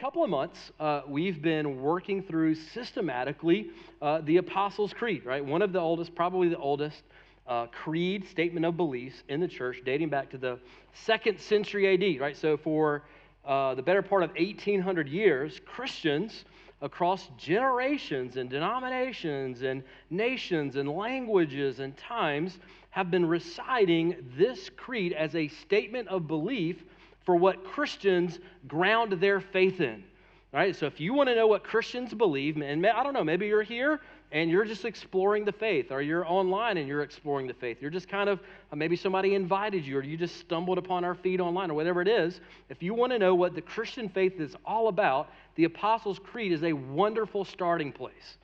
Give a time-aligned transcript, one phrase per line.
[0.00, 5.44] couple of months, uh, we've been working through systematically uh, the Apostles' Creed, right?
[5.44, 7.02] One of the oldest, probably the oldest
[7.46, 10.58] uh, creed, statement of beliefs in the church, dating back to the
[10.92, 12.36] second century AD, right?
[12.36, 13.04] So, for
[13.44, 16.44] uh, the better part of 1800 years, Christians
[16.80, 22.58] across generations and denominations and nations and languages and times
[22.90, 26.84] have been reciting this creed as a statement of belief
[27.24, 30.04] for what Christians ground their faith in.
[30.52, 30.76] Right?
[30.76, 33.62] So if you want to know what Christians believe, and I don't know, maybe you're
[33.62, 34.00] here
[34.32, 37.78] and you're just exploring the faith, or you're online and you're exploring the faith.
[37.80, 38.40] You're just kind of,
[38.72, 42.00] uh, maybe somebody invited you, or you just stumbled upon our feed online, or whatever
[42.00, 42.40] it is.
[42.70, 46.50] If you want to know what the Christian faith is all about, the Apostles' Creed
[46.50, 48.38] is a wonderful starting place.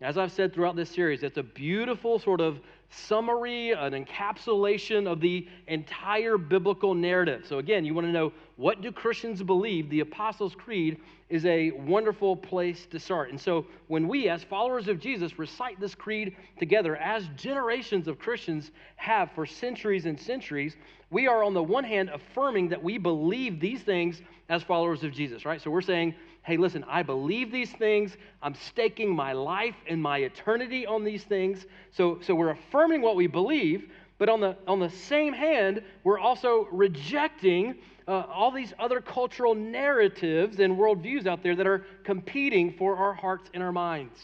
[0.00, 2.60] As I've said throughout this series, it's a beautiful sort of
[2.92, 7.44] summary, an encapsulation of the entire biblical narrative.
[7.48, 9.88] So, again, you want to know what do Christians believe?
[9.88, 13.30] The Apostles' Creed is a wonderful place to start.
[13.30, 18.18] And so, when we, as followers of Jesus, recite this creed together, as generations of
[18.18, 20.76] Christians have for centuries and centuries,
[21.10, 25.12] we are, on the one hand, affirming that we believe these things as followers of
[25.12, 25.60] Jesus, right?
[25.60, 28.16] So, we're saying, hey, listen, I believe these things.
[28.42, 31.66] I'm staking my life and my eternity on these things.
[31.92, 36.18] So, so we're affirming what we believe, but on the, on the same hand, we're
[36.18, 37.76] also rejecting
[38.08, 43.14] uh, all these other cultural narratives and worldviews out there that are competing for our
[43.14, 44.18] hearts and our minds.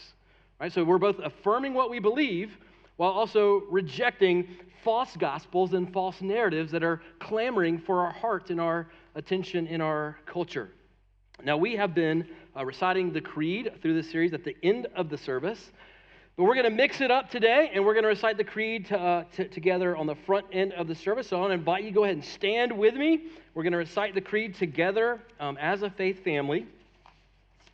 [0.59, 0.71] Right?
[0.71, 2.57] So we're both affirming what we believe
[2.97, 8.59] while also rejecting false gospels and false narratives that are clamoring for our hearts and
[8.59, 10.71] our attention in our culture.
[11.43, 15.09] Now, we have been uh, reciting the creed through this series at the end of
[15.09, 15.71] the service,
[16.35, 18.85] but we're going to mix it up today and we're going to recite the creed
[18.87, 21.27] to, uh, t- together on the front end of the service.
[21.27, 23.23] So I want to invite you to go ahead and stand with me.
[23.53, 26.65] We're going to recite the creed together um, as a faith family.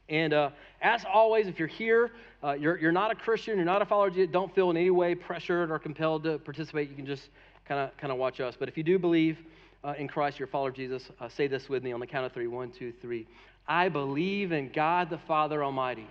[0.10, 0.50] And uh,
[0.82, 2.12] as always, if you're here,
[2.44, 5.16] uh, you're, you're not a Christian, you're not a follower, don't feel in any way
[5.16, 6.90] pressured or compelled to participate.
[6.90, 7.30] You can just
[7.68, 8.56] kind of kind of watch us.
[8.58, 9.40] But if you do believe
[9.84, 12.08] uh, in Christ, you're a follower of Jesus, uh, say this with me on the
[12.08, 13.26] count of three: one, two, three.
[13.68, 16.08] I believe in God the Father Almighty,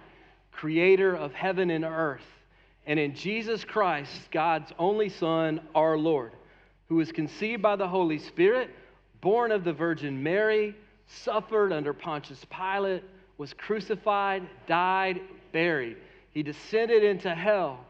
[0.53, 2.25] creator of heaven and earth,
[2.87, 6.33] and in Jesus Christ, God's only Son, our Lord,
[6.89, 8.71] who was conceived by the Holy Spirit,
[9.21, 10.75] born of the Virgin Mary,
[11.07, 13.03] suffered under Pontius Pilate,
[13.39, 15.21] was crucified, died,
[15.53, 15.97] buried.
[16.33, 17.81] He descended into hell.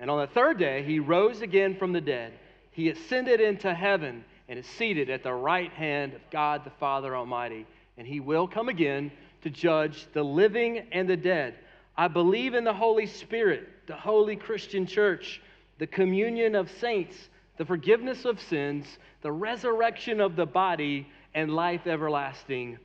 [0.00, 2.32] And on the third day, he rose again from the dead.
[2.70, 7.14] He ascended into heaven and is seated at the right hand of God the Father
[7.14, 9.10] Almighty and he will come again
[9.42, 11.54] to judge the living and the dead.
[11.96, 15.42] I believe in the Holy Spirit, the holy Christian church,
[15.78, 17.16] the communion of saints,
[17.58, 18.86] the forgiveness of sins,
[19.20, 22.78] the resurrection of the body, and life everlasting.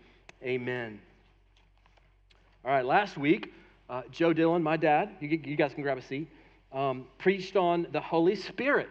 [0.44, 1.00] Amen.
[2.66, 3.54] All right, last week,
[3.90, 6.28] uh, Joe Dillon, my dad, you, you, guys can grab a seat,
[6.74, 8.90] um, preached on the Holy Spirit.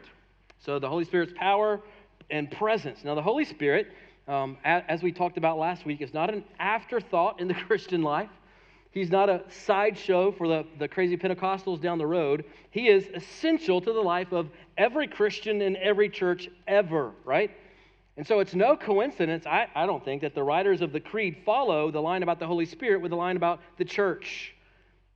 [0.65, 1.81] So, the Holy Spirit's power
[2.31, 3.05] and presence.
[3.05, 3.93] Now, the Holy Spirit
[4.29, 8.31] um, as we talked about last week, is not an afterthought in the Christian life.
[8.91, 12.45] He's not a sideshow for the, the crazy Pentecostals down the road.
[12.71, 14.49] He is essential to the life of
[14.79, 17.51] every Christian in every church ever, right?
[18.17, 21.43] And so it's no coincidence, I, I don't think, that the writers of the Creed
[21.45, 24.55] follow the line about the Holy Spirit with the line about the church.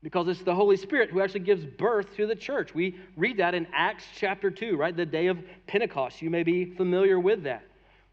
[0.02, 2.74] Because it's the Holy Spirit who actually gives birth to the church.
[2.74, 4.94] We read that in Acts chapter 2, right?
[4.94, 6.20] The day of Pentecost.
[6.20, 7.64] You may be familiar with that.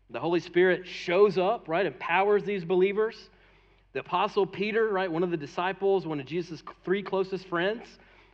[0.10, 3.30] The Holy Spirit shows up, right, empowers these believers.
[3.94, 7.84] The Apostle Peter, right, one of the disciples, one of Jesus' three closest friends,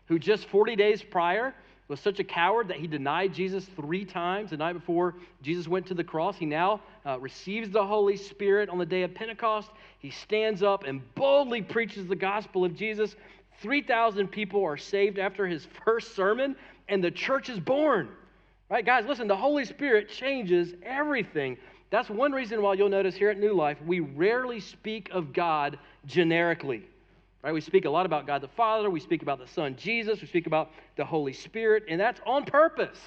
[0.07, 1.53] who just 40 days prior
[1.87, 5.85] was such a coward that he denied Jesus three times the night before Jesus went
[5.87, 6.37] to the cross.
[6.37, 9.69] He now uh, receives the Holy Spirit on the day of Pentecost.
[9.99, 13.15] He stands up and boldly preaches the gospel of Jesus.
[13.61, 16.55] 3,000 people are saved after his first sermon,
[16.87, 18.09] and the church is born.
[18.73, 21.59] Right, guys, listen, the Holy Spirit changes everything.
[21.91, 25.77] That's one reason why you'll notice here at New Life, we rarely speak of God
[26.07, 26.83] generically.
[27.43, 27.53] Right?
[27.53, 30.27] We speak a lot about God the Father, we speak about the Son Jesus, we
[30.27, 32.97] speak about the Holy Spirit, and that's on purpose.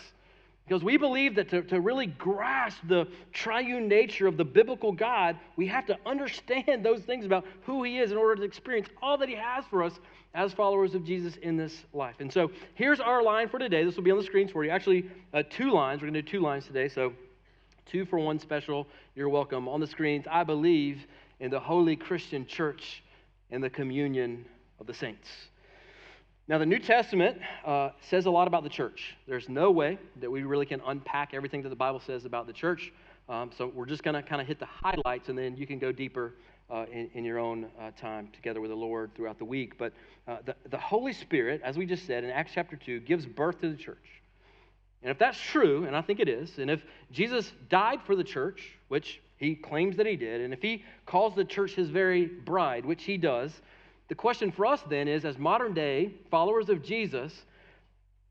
[0.67, 5.39] Because we believe that to, to really grasp the triune nature of the biblical God,
[5.55, 9.17] we have to understand those things about who He is in order to experience all
[9.19, 10.01] that He has for us
[10.35, 12.17] as followers of Jesus in this life.
[12.19, 13.85] And so here's our line for today.
[13.85, 14.71] This will be on the screens for you.
[14.71, 16.03] Actually, uh, two lines.
[16.03, 16.89] We're going to do two lines today.
[16.89, 17.13] So
[17.87, 18.87] two for one special.
[19.15, 19.69] You're welcome.
[19.69, 21.07] On the screens, I believe
[21.39, 23.03] in the holy Christian church
[23.51, 24.45] and the communion
[24.81, 25.29] of the saints.
[26.49, 29.17] Now, the New Testament uh, says a lot about the church.
[29.27, 32.53] There's no way that we really can unpack everything that the Bible says about the
[32.53, 32.93] church.
[33.29, 35.81] Um, so we're just going to kind of hit the highlights, and then you can
[35.81, 36.35] go deeper
[36.71, 39.77] uh, in, in, your own uh, time together with the Lord throughout the week.
[39.77, 39.93] But
[40.29, 43.61] uh, the, the Holy Spirit, as we just said in Acts chapter 2, gives birth
[43.63, 44.23] to the church.
[45.03, 48.25] And if that's true, and I think it is, and if Jesus died for the
[48.25, 52.27] church, which he claims that he did, and if he calls the church his very
[52.27, 53.53] bride, which he does,
[54.09, 57.33] the question for us then is as modern day followers of Jesus,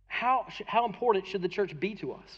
[0.08, 2.38] how, how important should the church be to us?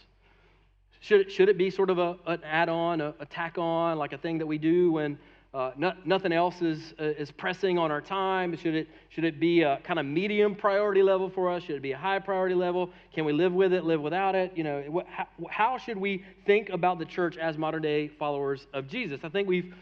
[0.99, 3.97] Should it, should it be sort of a, an add on, a, a tack on,
[3.97, 5.19] like a thing that we do when
[5.53, 5.71] uh,
[6.05, 8.57] nothing else is, uh, is pressing on our time?
[8.57, 11.63] Should it, should it be a kind of medium priority level for us?
[11.63, 12.89] Should it be a high priority level?
[13.13, 14.51] Can we live with it, live without it?
[14.55, 18.87] You know, how, how, should we think about the church as modern day followers of
[18.87, 19.19] Jesus?
[19.23, 19.73] I think we've,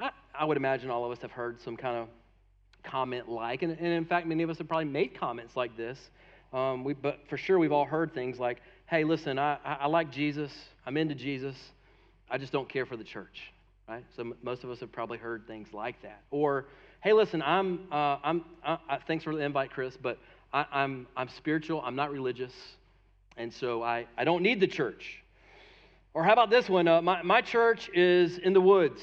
[0.00, 2.08] I, I would imagine all of us have heard some kind of
[2.82, 5.98] comment like, and, and in fact, many of us have probably made comments like this.
[6.52, 10.10] Um, we, but for sure, we've all heard things like, hey, listen, I, I, like
[10.10, 10.52] Jesus,
[10.86, 11.56] I'm into Jesus,
[12.30, 13.52] I just don't care for the church
[13.88, 14.04] right?
[14.16, 16.22] So most of us have probably heard things like that.
[16.30, 16.66] Or,
[17.02, 18.44] hey, listen, I'm, uh, I'm,
[19.06, 20.18] thanks for the invite, Chris, but
[20.52, 22.52] I, I'm, I'm spiritual, I'm not religious,
[23.36, 25.22] and so I, I don't need the church.
[26.14, 26.88] Or how about this one?
[26.88, 29.02] Uh, my, my church is in the woods,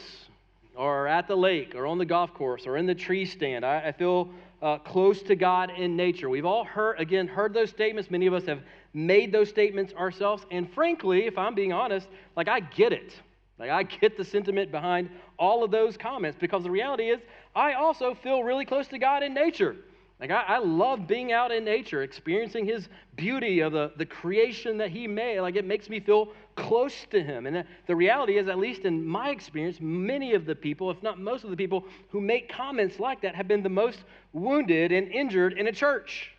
[0.79, 3.65] or at the lake, or on the golf course, or in the tree stand.
[3.65, 4.29] I, I feel
[4.61, 6.29] uh, close to God in nature.
[6.29, 8.09] We've all heard, again, heard those statements.
[8.09, 8.61] Many of us have
[8.93, 10.45] made those statements ourselves.
[10.51, 13.13] And frankly, if I'm being honest, like I get it.
[13.59, 17.19] Like, I get the sentiment behind all of those comments because the reality is,
[17.53, 19.75] I also feel really close to God in nature.
[20.21, 22.87] Like, I, I, love being out in nature, experiencing His
[23.17, 25.41] beauty of the, the creation that He made.
[25.41, 26.29] Like, it makes me feel
[26.59, 27.47] close to Him.
[27.47, 31.19] And the reality is, at least in my experience, many of the people, if not
[31.19, 33.99] most of the people who make comments like that, have been the most
[34.33, 36.31] wounded and injured in a church.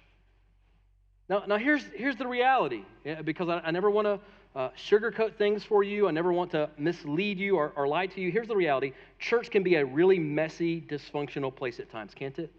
[1.28, 2.82] Now, now here's, here's the reality,
[3.24, 4.20] because I, I never want to
[4.56, 6.08] uh, sugarcoat things for you.
[6.08, 8.30] I never want to mislead you or, or lie to you.
[8.32, 12.52] Here's the reality church can be a really messy, dysfunctional place at times, can't it?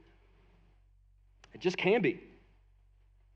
[1.53, 2.21] It just can be.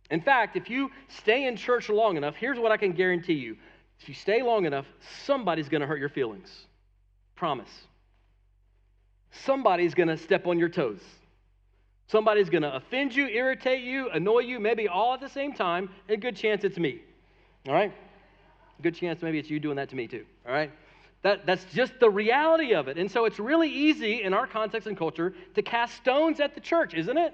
[0.10, 3.58] In fact, if you stay in church long enough, here's what I can guarantee you.
[4.02, 4.86] If you stay long enough,
[5.26, 6.50] somebody's going to hurt your feelings.
[7.36, 7.70] Promise.
[9.32, 11.02] Somebody's going to step on your toes.
[12.08, 15.90] Somebody's going to offend you, irritate you, annoy you, maybe all at the same time.
[16.08, 17.02] A good chance it's me.
[17.68, 17.92] All right?
[18.82, 20.72] Good chance maybe it's you doing that to me too, all right?
[21.24, 22.98] That, that's just the reality of it.
[22.98, 26.62] And so it's really easy in our context and culture to cast stones at the
[26.62, 27.34] church, isn't it?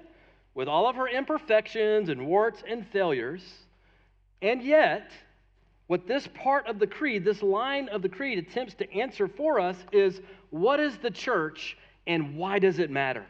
[0.54, 3.42] With all of her imperfections and warts and failures.
[4.40, 5.10] And yet,
[5.86, 9.60] what this part of the creed, this line of the creed attempts to answer for
[9.60, 10.20] us is
[10.50, 11.76] what is the church
[12.06, 13.24] and why does it matter?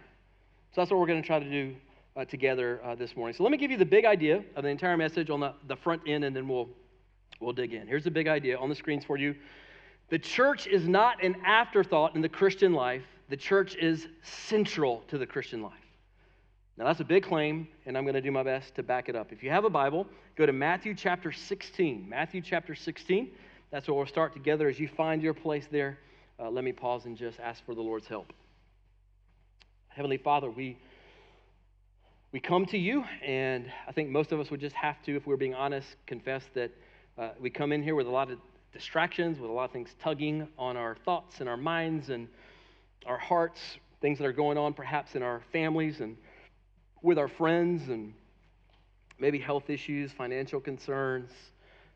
[0.74, 1.74] So that's what we're going to try to do
[2.16, 3.34] uh, together uh, this morning.
[3.36, 5.76] So let me give you the big idea of the entire message on the, the
[5.76, 6.68] front end, and then we'll
[7.42, 7.86] We'll dig in.
[7.86, 9.34] Here's the big idea on the screens for you.
[10.10, 15.18] The church is not an afterthought in the Christian life, the church is central to
[15.18, 15.72] the Christian life.
[16.78, 19.16] Now, that's a big claim, and I'm going to do my best to back it
[19.16, 19.30] up.
[19.30, 22.08] If you have a Bible, go to Matthew chapter 16.
[22.08, 23.30] Matthew chapter 16.
[23.70, 24.68] That's where we'll start together.
[24.68, 25.98] As you find your place there,
[26.40, 28.32] uh, let me pause and just ask for the Lord's help.
[29.88, 30.78] Heavenly Father, we,
[32.32, 35.26] we come to you, and I think most of us would just have to, if
[35.26, 36.70] we're being honest, confess that
[37.18, 38.38] uh, we come in here with a lot of
[38.72, 42.28] distractions, with a lot of things tugging on our thoughts and our minds and
[43.04, 43.60] our hearts,
[44.00, 46.16] things that are going on perhaps in our families and
[47.02, 48.14] with our friends, and
[49.18, 51.30] maybe health issues, financial concerns,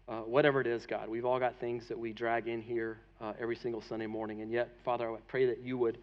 [0.08, 1.08] uh, whatever it is, God.
[1.08, 4.42] We've all got things that we drag in here uh, every single Sunday morning.
[4.42, 5.98] And yet, Father, I pray that you would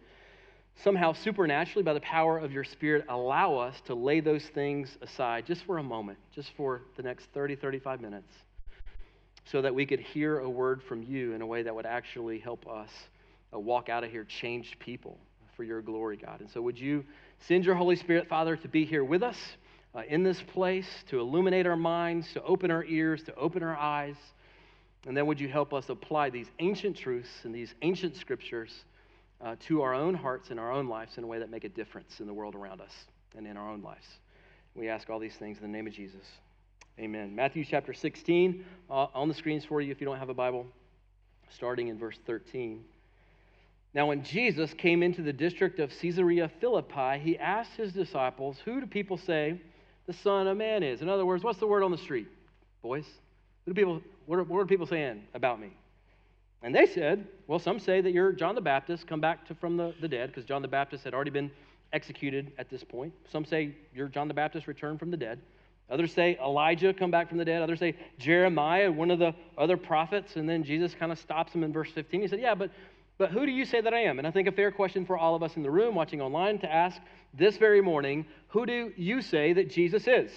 [0.82, 5.46] somehow supernaturally, by the power of your Spirit, allow us to lay those things aside
[5.46, 8.32] just for a moment, just for the next 30, 35 minutes
[9.50, 12.38] so that we could hear a word from you in a way that would actually
[12.38, 12.90] help us
[13.52, 15.18] uh, walk out of here changed people
[15.56, 16.40] for your glory, God.
[16.40, 17.04] And so, would you
[17.46, 19.36] send your Holy Spirit, Father, to be here with us
[19.94, 23.76] uh, in this place, to illuminate our minds, to open our ears, to open our
[23.76, 24.16] eyes?
[25.06, 28.84] And then, would you help us apply these ancient truths and these ancient scriptures
[29.40, 31.68] uh, to our own hearts and our own lives in a way that make a
[31.68, 32.92] difference in the world around us
[33.36, 34.06] and in our own lives?
[34.74, 36.24] We ask all these things in the name of Jesus.
[36.98, 37.34] Amen.
[37.34, 40.66] Matthew chapter 16 uh, on the screens for you if you don't have a Bible,
[41.50, 42.84] starting in verse 13.
[43.94, 48.80] Now, when Jesus came into the district of Caesarea Philippi, he asked his disciples, Who
[48.80, 49.60] do people say
[50.06, 51.00] the Son of Man is?
[51.00, 52.26] In other words, what's the word on the street,
[52.82, 53.06] boys?
[53.64, 55.70] What, do people, what, are, what are people saying about me?
[56.62, 59.76] And they said, Well, some say that you're John the Baptist, come back to, from
[59.76, 61.50] the, the dead, because John the Baptist had already been
[61.92, 63.12] executed at this point.
[63.30, 65.40] Some say you're John the Baptist returned from the dead.
[65.90, 67.62] Others say Elijah come back from the dead.
[67.62, 70.36] Others say Jeremiah, one of the other prophets.
[70.36, 72.22] And then Jesus kind of stops him in verse 15.
[72.22, 72.70] He said, Yeah, but
[73.16, 74.18] But who do you say that I am?
[74.18, 76.58] And I think a fair question for all of us in the room watching online
[76.60, 77.00] to ask
[77.32, 80.32] this very morning who do you say that Jesus is?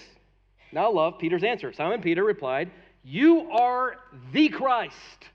[0.72, 1.72] Now, I love Peter's answer.
[1.72, 2.70] Simon Peter replied,
[3.02, 3.96] You are
[4.32, 5.28] the Christ,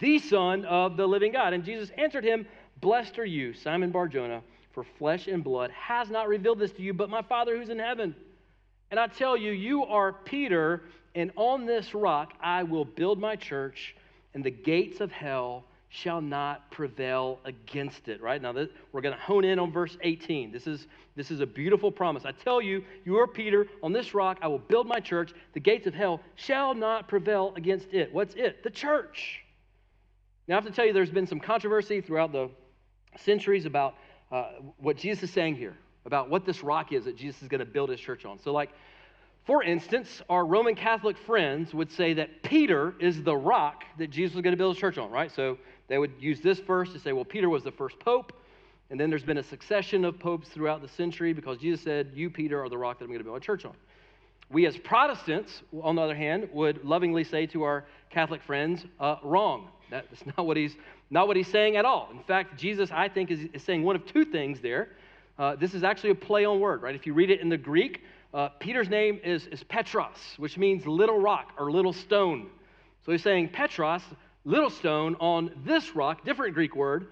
[0.00, 1.54] the Son of the living God.
[1.54, 2.46] And Jesus answered him,
[2.80, 6.92] Blessed are you, Simon Barjona, for flesh and blood has not revealed this to you,
[6.92, 8.14] but my Father who's in heaven.
[8.90, 10.82] And I tell you, you are Peter,
[11.14, 13.96] and on this rock I will build my church,
[14.34, 15.64] and the gates of hell
[15.96, 18.20] shall not prevail against it.
[18.20, 20.52] Right now, this, we're going to hone in on verse 18.
[20.52, 22.24] This is, this is a beautiful promise.
[22.26, 25.60] I tell you, you are Peter, on this rock I will build my church, the
[25.60, 28.12] gates of hell shall not prevail against it.
[28.12, 28.62] What's it?
[28.62, 29.40] The church.
[30.46, 32.50] Now, I have to tell you, there's been some controversy throughout the
[33.18, 33.94] centuries about
[34.30, 37.58] uh, what Jesus is saying here about what this rock is that Jesus is going
[37.58, 38.38] to build his church on.
[38.38, 38.70] So, like,
[39.46, 44.34] for instance, our Roman Catholic friends would say that Peter is the rock that Jesus
[44.34, 45.30] was going to build his church on, right?
[45.30, 48.32] So they would use this verse to say, well, Peter was the first pope,
[48.90, 52.28] and then there's been a succession of popes throughout the century because Jesus said, You,
[52.28, 53.74] Peter, are the rock that I'm going to build a church on.
[54.50, 59.16] We, as Protestants, on the other hand, would lovingly say to our Catholic friends, uh,
[59.22, 59.68] wrong.
[59.90, 60.76] That's not what he's
[61.10, 62.08] not what he's saying at all.
[62.10, 64.88] In fact, Jesus, I think, is, is saying one of two things there.
[65.38, 66.94] Uh, this is actually a play on word, right?
[66.94, 68.02] If you read it in the Greek,
[68.34, 72.48] uh, Peter's name is, is Petros, which means little rock or little stone.
[73.04, 74.02] So he's saying, Petros,
[74.44, 77.08] little stone, on this rock, different Greek word,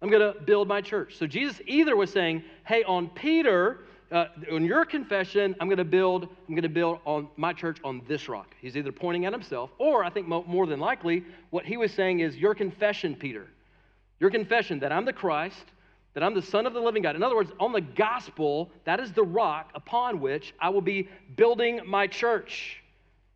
[0.00, 1.16] I'm going to build my church.
[1.16, 3.80] So Jesus either was saying, hey, on Peter,
[4.12, 7.78] uh, on your confession, I'm going to build, I'm going to build on my church
[7.82, 8.54] on this rock.
[8.60, 12.20] He's either pointing at himself, or I think more than likely, what he was saying
[12.20, 13.46] is your confession, Peter,
[14.20, 15.64] your confession that I'm the Christ,
[16.14, 17.16] that I'm the Son of the living God.
[17.16, 21.08] In other words, on the gospel, that is the rock upon which I will be
[21.36, 22.82] building my church.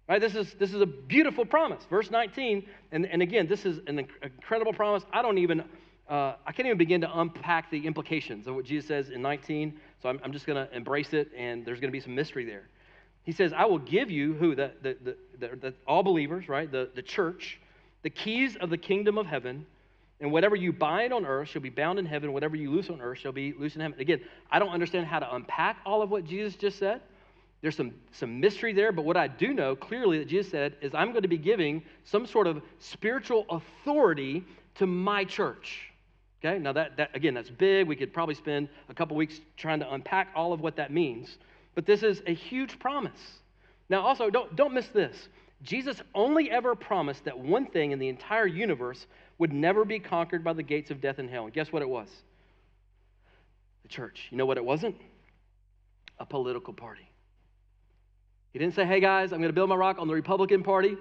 [0.09, 0.21] Right?
[0.21, 1.85] This is, this is a beautiful promise.
[1.89, 5.05] Verse 19, and, and again, this is an incredible promise.
[5.13, 5.61] I don't even,
[6.09, 9.79] uh, I can't even begin to unpack the implications of what Jesus says in 19.
[10.03, 12.45] So I'm, I'm just going to embrace it, and there's going to be some mystery
[12.45, 12.65] there.
[13.23, 14.55] He says, I will give you, who?
[14.55, 14.97] The, the,
[15.39, 16.71] the, the, all believers, right?
[16.71, 17.61] The, the church,
[18.03, 19.65] the keys of the kingdom of heaven.
[20.23, 22.33] And whatever you bind on earth shall be bound in heaven.
[22.33, 23.99] Whatever you loose on earth shall be loose in heaven.
[23.99, 24.21] Again,
[24.53, 27.01] I don't understand how to unpack all of what Jesus just said.
[27.61, 30.95] There's some, some mystery there, but what I do know clearly that Jesus said is
[30.95, 34.45] I'm going to be giving some sort of spiritual authority
[34.77, 35.91] to my church.
[36.45, 37.89] Okay, now that, that again, that's big.
[37.89, 41.37] We could probably spend a couple weeks trying to unpack all of what that means.
[41.75, 43.41] But this is a huge promise.
[43.89, 45.29] Now, also, don't, don't miss this.
[45.63, 49.07] Jesus only ever promised that one thing in the entire universe
[49.43, 51.47] would never be conquered by the gates of death and hell.
[51.47, 52.07] And guess what it was?
[53.83, 54.29] The church.
[54.31, 54.95] You know what it wasn't?
[56.21, 57.09] A political party.
[58.53, 60.97] He didn't say, hey guys, I'm going to build my rock on the Republican Party,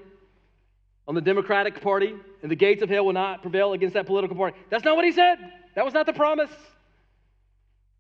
[1.08, 4.36] on the Democratic Party, and the gates of hell will not prevail against that political
[4.36, 4.58] party.
[4.72, 5.38] That's not what he said.
[5.76, 6.50] That was not the promise.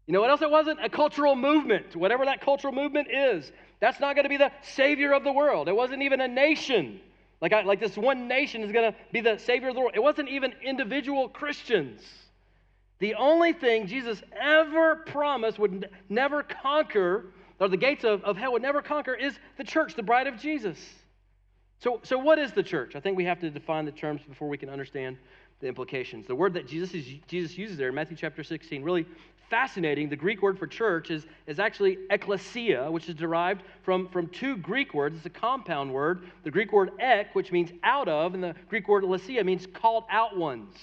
[0.07, 0.83] You know what else it wasn't?
[0.83, 3.51] A cultural movement, whatever that cultural movement is.
[3.79, 5.67] That's not going to be the savior of the world.
[5.67, 6.99] It wasn't even a nation.
[7.41, 9.93] Like, I, like this one nation is going to be the Savior of the world.
[9.95, 12.01] It wasn't even individual Christians.
[12.99, 18.53] The only thing Jesus ever promised would never conquer, or the gates of, of hell
[18.53, 20.77] would never conquer, is the church, the bride of Jesus.
[21.79, 22.95] So, so, what is the church?
[22.95, 25.17] I think we have to define the terms before we can understand
[25.61, 26.27] the implications.
[26.27, 29.07] The word that Jesus, is, Jesus uses there in Matthew chapter 16 really
[29.51, 30.09] fascinating.
[30.09, 34.57] The Greek word for church is, is actually ecclesia, which is derived from, from two
[34.57, 35.17] Greek words.
[35.17, 36.23] It's a compound word.
[36.43, 40.05] The Greek word ek, which means out of, and the Greek word lesia means called
[40.09, 40.75] out ones.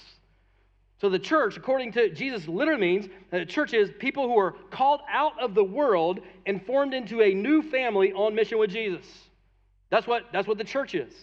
[1.01, 5.01] So the church, according to Jesus, literally means that church is people who are called
[5.11, 9.05] out of the world and formed into a new family on mission with Jesus.
[9.89, 11.13] That's what, that's what the church is.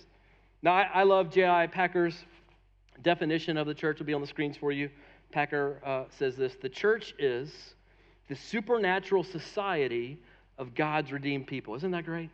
[0.62, 1.68] Now, I, I love J.I.
[1.68, 2.16] Packer's
[3.02, 3.98] definition of the church.
[3.98, 4.90] will be on the screens for you.
[5.32, 7.74] Packer uh, says this The church is
[8.28, 10.18] the supernatural society
[10.58, 11.74] of God's redeemed people.
[11.74, 12.30] Isn't that great?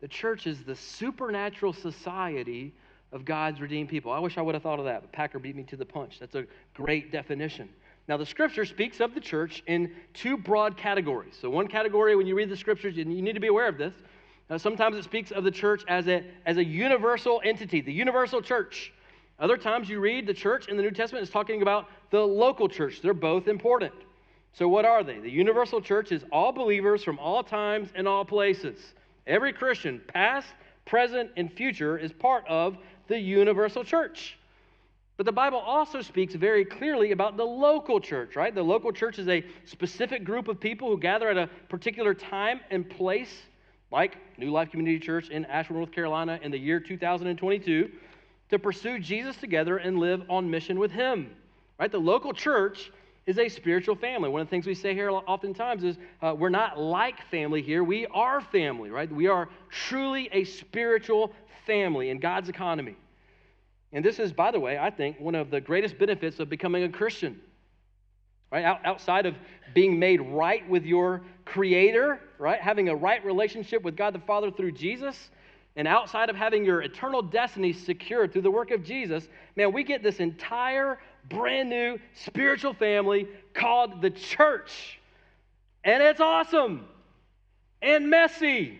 [0.00, 2.74] The church is the supernatural society
[3.12, 4.12] of God's redeemed people.
[4.12, 6.18] I wish I would have thought of that, but Packer beat me to the punch.
[6.18, 6.44] That's a
[6.74, 7.68] great definition.
[8.08, 11.34] Now, the scripture speaks of the church in two broad categories.
[11.40, 13.94] So, one category, when you read the scriptures, you need to be aware of this,
[14.48, 18.40] uh, sometimes it speaks of the church as a, as a universal entity, the universal
[18.40, 18.92] church.
[19.38, 22.68] Other times you read the church in the New Testament is talking about the local
[22.68, 23.00] church.
[23.02, 23.92] They're both important.
[24.52, 25.18] So, what are they?
[25.18, 28.78] The universal church is all believers from all times and all places.
[29.26, 30.48] Every Christian, past,
[30.86, 34.38] present, and future, is part of the universal church.
[35.16, 38.54] But the Bible also speaks very clearly about the local church, right?
[38.54, 42.60] The local church is a specific group of people who gather at a particular time
[42.70, 43.42] and place,
[43.90, 47.90] like New Life Community Church in Asheville, North Carolina, in the year 2022
[48.50, 51.30] to pursue Jesus together and live on mission with Him.
[51.78, 51.90] Right?
[51.90, 52.90] The local church
[53.26, 54.28] is a spiritual family.
[54.28, 57.82] One of the things we say here oftentimes is uh, we're not like family here,
[57.82, 59.10] we are family, right?
[59.10, 61.32] We are truly a spiritual
[61.66, 62.96] family in God's economy.
[63.92, 66.84] And this is, by the way, I think, one of the greatest benefits of becoming
[66.84, 67.40] a Christian.
[68.52, 68.64] Right?
[68.84, 69.34] outside of
[69.74, 72.60] being made right with your Creator, right?
[72.60, 75.30] Having a right relationship with God the Father through Jesus,
[75.74, 79.82] and outside of having your eternal destiny secured through the work of Jesus, man, we
[79.82, 85.00] get this entire brand new spiritual family called the church.
[85.84, 86.86] And it's awesome
[87.82, 88.78] and messy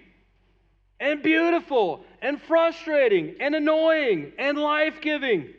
[0.98, 5.50] and beautiful and frustrating and annoying and life giving.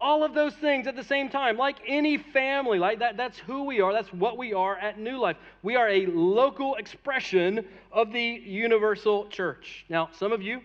[0.00, 3.64] All of those things at the same time, like any family, like that, that's who
[3.64, 3.92] we are.
[3.92, 5.36] That's what we are at New Life.
[5.62, 9.84] We are a local expression of the universal church.
[9.88, 10.60] Now, some of you,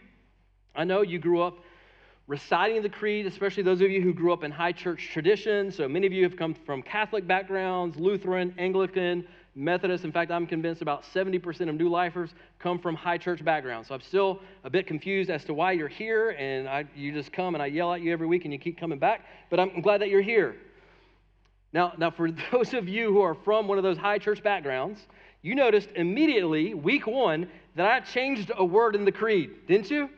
[0.76, 1.58] I know you grew up
[2.28, 5.72] reciting the creed, especially those of you who grew up in high church tradition.
[5.72, 10.04] So many of you have come from Catholic backgrounds, Lutheran, Anglican, Methodist.
[10.04, 13.90] In fact, I'm convinced about 70% of new lifers come from high church backgrounds.
[13.90, 17.32] So I'm still a bit confused as to why you're here, and I, you just
[17.32, 19.26] come and I yell at you every week and you keep coming back.
[19.50, 20.56] But I'm glad that you're here.
[21.74, 25.00] Now, now, for those of you who are from one of those high church backgrounds,
[25.42, 30.10] you noticed immediately, week one, that I changed a word in the creed, didn't you?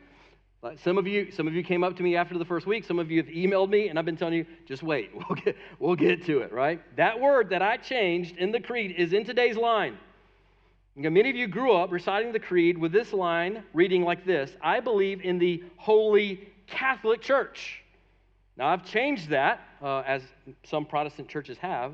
[0.82, 2.84] Some of you, some of you came up to me after the first week.
[2.84, 5.10] Some of you have emailed me, and I've been telling you, just wait.
[5.28, 6.80] We'll get, we'll get to it, right?
[6.96, 9.98] That word that I changed in the creed is in today's line.
[10.94, 14.80] many of you grew up reciting the creed with this line reading like this I
[14.80, 17.82] believe in the Holy Catholic Church.
[18.56, 20.22] Now, I've changed that, uh, as
[20.64, 21.92] some Protestant churches have,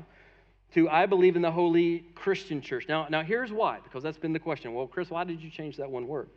[0.73, 2.85] to I believe in the Holy Christian Church.
[2.87, 4.73] Now, now, here's why, because that's been the question.
[4.73, 6.29] Well, Chris, why did you change that one word?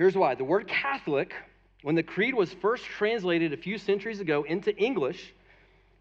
[0.00, 1.34] Here's why the word Catholic,
[1.82, 5.34] when the creed was first translated a few centuries ago into English,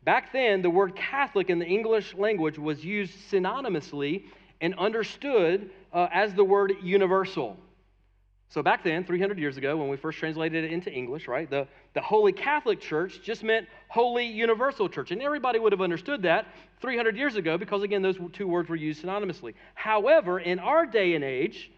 [0.06, 4.24] back then the word Catholic in the English language was used synonymously
[4.62, 7.58] and understood uh, as the word universal.
[8.48, 11.68] So back then, 300 years ago, when we first translated it into English, right, the,
[11.94, 15.12] the Holy Catholic Church just meant Holy Universal Church.
[15.12, 16.46] And everybody would have understood that
[16.80, 19.56] 300 years ago because, again, those two words were used synonymously.
[19.74, 21.70] However, in our day and age,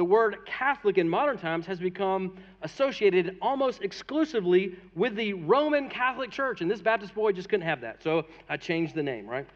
[0.00, 6.30] the word Catholic in modern times has become associated almost exclusively with the Roman Catholic
[6.30, 6.62] Church.
[6.62, 8.02] And this Baptist boy just couldn't have that.
[8.02, 9.46] So I changed the name, right?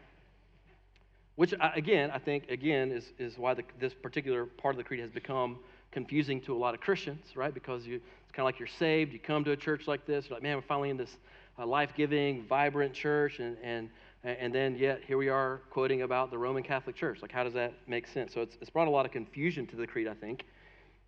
[1.35, 4.99] Which, again, I think, again, is, is why the, this particular part of the creed
[4.99, 5.57] has become
[5.91, 7.51] confusing to a lot of Christians, right?
[7.51, 10.29] Because you, it's kind of like you're saved, you come to a church like this,
[10.29, 11.17] like, man, we're finally in this
[11.57, 13.89] uh, life giving, vibrant church, and, and
[14.25, 17.21] and then yet here we are quoting about the Roman Catholic Church.
[17.21, 18.33] Like, how does that make sense?
[18.33, 20.45] So it's, it's brought a lot of confusion to the creed, I think.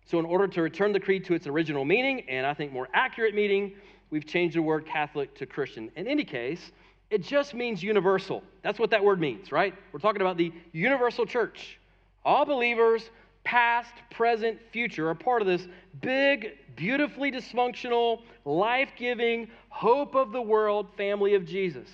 [0.06, 2.88] So, in order to return the creed to its original meaning, and I think more
[2.94, 3.74] accurate meaning,
[4.10, 5.90] we've changed the word Catholic to Christian.
[5.96, 6.72] In any case,
[7.10, 8.42] it just means universal.
[8.62, 9.74] That's what that word means, right?
[9.92, 11.78] We're talking about the universal church.
[12.24, 13.10] All believers,
[13.44, 15.66] past, present, future, are part of this
[16.00, 21.88] big, beautifully dysfunctional, life giving, hope of the world family of Jesus.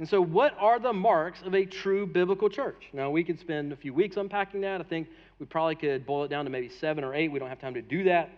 [0.00, 2.88] And so, what are the marks of a true biblical church?
[2.94, 4.80] Now, we could spend a few weeks unpacking that.
[4.80, 5.08] I think
[5.38, 7.30] we probably could boil it down to maybe seven or eight.
[7.30, 8.30] We don't have time to do that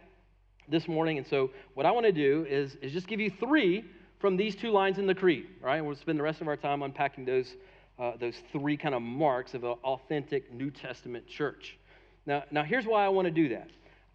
[0.69, 1.19] this morning.
[1.19, 3.85] And so, what I want to do is, is just give you three
[4.19, 5.47] from these two lines in the creed.
[5.61, 7.55] Right, we'll spend the rest of our time unpacking those,
[7.97, 11.79] uh, those three kind of marks of an authentic New Testament church.
[12.27, 13.69] Now, now, here's why I want to do that.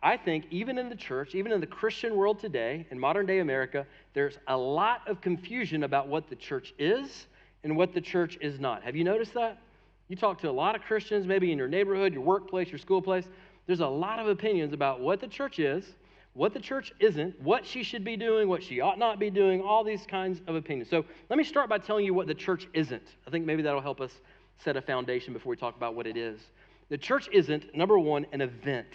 [0.04, 3.40] I think even in the church, even in the Christian world today, in modern day
[3.40, 7.28] America, there's a lot of confusion about what the church is
[7.64, 8.84] and what the church is not.
[8.84, 9.60] Have you noticed that?
[10.08, 13.02] You talk to a lot of Christians, maybe in your neighborhood, your workplace, your school
[13.02, 13.26] place.
[13.66, 15.86] There's a lot of opinions about what the church is,
[16.34, 19.62] what the church isn't, what she should be doing, what she ought not be doing,
[19.62, 20.90] all these kinds of opinions.
[20.90, 23.04] So let me start by telling you what the church isn't.
[23.26, 24.12] I think maybe that'll help us
[24.64, 26.40] set a foundation before we talk about what it is.
[26.90, 28.88] The church isn't, number one, an event.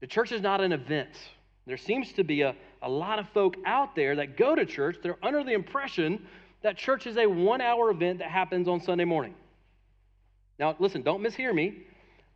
[0.00, 1.10] The church is not an event.
[1.66, 4.96] There seems to be a, a lot of folk out there that go to church,
[5.02, 6.26] they're under the impression
[6.62, 9.34] that church is a one hour event that happens on Sunday morning.
[10.58, 11.82] Now, listen, don't mishear me.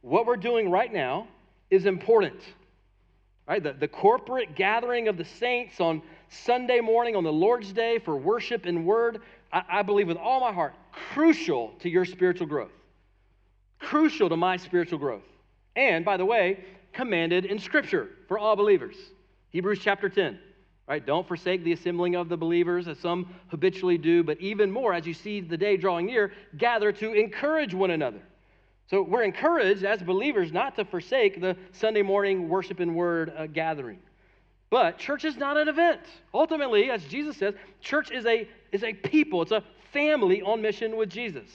[0.00, 1.28] What we're doing right now
[1.70, 2.40] is important.
[3.46, 3.62] Right?
[3.62, 8.16] The, the corporate gathering of the saints on Sunday morning, on the Lord's Day for
[8.16, 9.20] worship and word,
[9.52, 12.72] I, I believe with all my heart, crucial to your spiritual growth.
[13.78, 15.22] Crucial to my spiritual growth.
[15.76, 18.96] And, by the way, commanded in Scripture for all believers.
[19.50, 20.40] Hebrews chapter 10
[20.88, 21.05] right?
[21.05, 25.07] Don't forsake the assembling of the believers, as some habitually do, but even more, as
[25.07, 28.20] you see the day drawing near, gather to encourage one another.
[28.88, 33.46] So we're encouraged as believers not to forsake the Sunday morning worship and word uh,
[33.46, 33.99] gathering.
[34.70, 36.01] But church is not an event.
[36.33, 40.96] Ultimately, as Jesus says, church is a, is a people, it's a family on mission
[40.96, 41.49] with Jesus.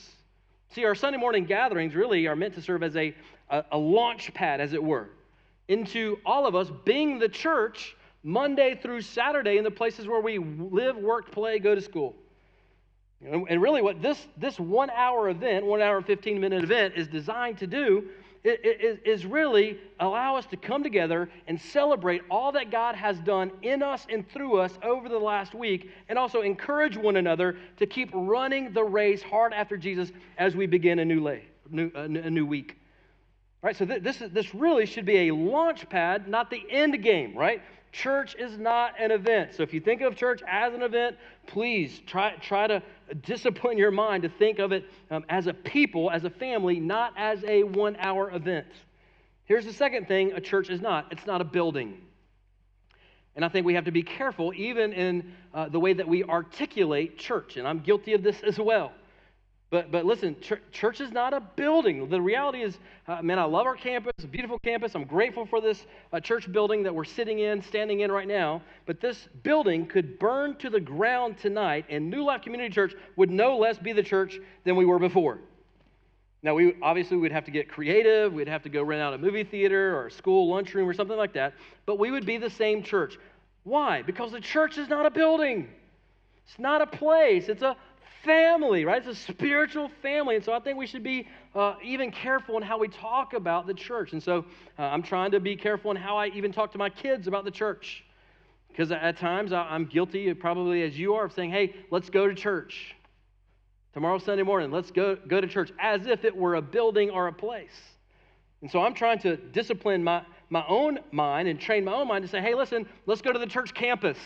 [0.74, 3.14] See, our Sunday morning gatherings really are meant to serve as a,
[3.50, 5.10] a, a launch pad, as it were,
[5.68, 10.38] into all of us being the church Monday through Saturday in the places where we
[10.38, 12.16] live, work, play, go to school.
[13.24, 17.08] And really, what this, this one hour event, one hour and 15 minute event, is
[17.08, 18.10] designed to do
[18.44, 23.84] is really allow us to come together and celebrate all that God has done in
[23.84, 28.10] us and through us over the last week, and also encourage one another to keep
[28.14, 32.78] running the race hard after Jesus as we begin a new, lay, a new week.
[33.62, 37.00] Right, so th- this, is, this really should be a launch pad, not the end
[37.04, 37.62] game, right?
[37.92, 39.54] Church is not an event.
[39.54, 42.82] So if you think of church as an event, please try, try to
[43.24, 47.14] discipline your mind to think of it um, as a people, as a family, not
[47.18, 48.68] as a one hour event.
[49.44, 51.98] Here's the second thing a church is not it's not a building.
[53.36, 56.24] And I think we have to be careful, even in uh, the way that we
[56.24, 57.58] articulate church.
[57.58, 58.92] And I'm guilty of this as well.
[59.72, 62.10] But, but listen, ch- church is not a building.
[62.10, 64.94] The reality is, uh, man, I love our campus, beautiful campus.
[64.96, 68.62] I'm grateful for this uh, church building that we're sitting in, standing in right now.
[68.86, 73.32] But this building could burn to the ground tonight, and New Life Community Church would
[73.32, 75.40] no less be the church than we were before.
[76.44, 78.34] Now, we obviously we'd have to get creative.
[78.34, 81.18] We'd have to go rent out a movie theater or a school lunchroom or something
[81.18, 81.54] like that.
[81.86, 83.18] But we would be the same church.
[83.64, 84.02] Why?
[84.02, 85.70] Because the church is not a building.
[86.46, 87.48] It's not a place.
[87.48, 87.78] It's a
[88.24, 89.06] family, right?
[89.06, 90.36] It's a spiritual family.
[90.36, 93.68] And so I think we should be uh, even careful in how we talk about
[93.68, 94.14] the church.
[94.14, 94.46] And so
[94.78, 97.46] uh, I'm trying to be careful in how I even talk to my kids about
[97.46, 98.04] the church.
[98.70, 102.34] Because at times I'm guilty, probably as you are, of saying, hey, let's go to
[102.34, 102.96] church.
[103.94, 107.28] Tomorrow, Sunday morning, let's go, go to church as if it were a building or
[107.28, 107.76] a place.
[108.62, 112.24] And so I'm trying to discipline my, my own mind and train my own mind
[112.24, 114.18] to say, hey, listen, let's go to the church campus.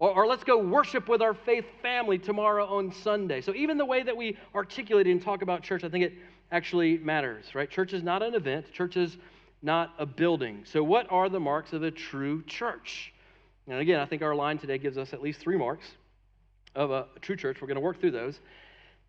[0.00, 3.40] Or, or, let's go worship with our faith family tomorrow on Sunday.
[3.40, 6.14] So, even the way that we articulate and talk about church, I think it
[6.50, 7.70] actually matters, right?
[7.70, 9.16] Church is not an event, church is
[9.62, 10.62] not a building.
[10.64, 13.12] So, what are the marks of a true church?
[13.66, 15.86] And again, I think our line today gives us at least three marks
[16.74, 17.60] of a true church.
[17.60, 18.40] We're going to work through those.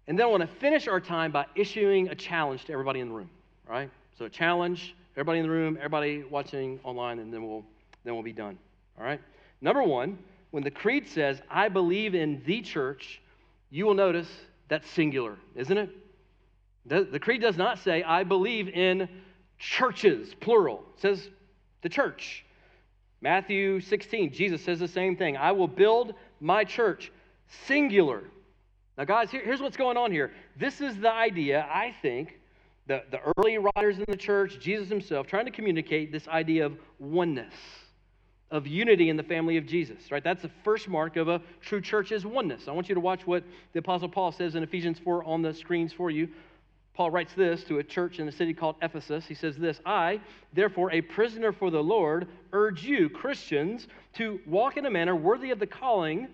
[0.08, 3.10] And then I want to finish our time by issuing a challenge to everybody in
[3.10, 3.30] the room,
[3.68, 3.90] right?
[4.18, 7.66] So, a challenge, everybody in the room, everybody watching online, and then we'll,
[8.04, 8.58] then we'll be done,
[9.00, 9.20] all right?
[9.62, 10.18] Number one,
[10.56, 13.22] when the creed says, I believe in the church,
[13.72, 14.30] you will notice
[14.70, 15.90] that's singular, isn't it?
[16.86, 19.10] The, the creed does not say, I believe in
[19.60, 20.82] churches, plural.
[20.96, 21.30] It says
[21.82, 22.46] the church.
[23.20, 25.36] Matthew 16, Jesus says the same thing.
[25.36, 27.12] I will build my church,
[27.66, 28.24] singular.
[28.98, 30.32] Now, guys, here, here's what's going on here.
[30.58, 32.40] This is the idea, I think,
[32.88, 36.78] the, the early writers in the church, Jesus himself, trying to communicate this idea of
[36.98, 37.54] oneness
[38.52, 40.24] of unity in the family of Jesus, right?
[40.24, 42.68] That's the first mark of a true church is oneness.
[42.68, 45.54] I want you to watch what the Apostle Paul says in Ephesians 4 on the
[45.54, 46.30] screens for you.
[46.94, 49.26] Paul writes this to a church in a city called Ephesus.
[49.26, 50.22] He says this I,
[50.54, 55.52] therefore, a prisoner for the Lord, urge you, Christians, to walk in a manner worthy
[55.52, 56.30] of the calling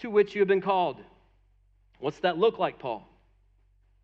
[0.00, 0.96] to which you have been called.
[2.00, 3.06] What's that look like, Paul?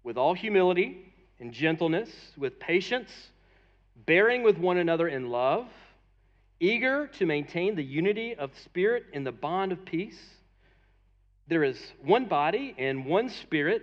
[0.05, 3.11] With all humility and gentleness, with patience,
[4.07, 5.67] bearing with one another in love
[6.61, 10.19] eager to maintain the unity of spirit in the bond of peace.
[11.47, 13.83] There is one body and one spirit,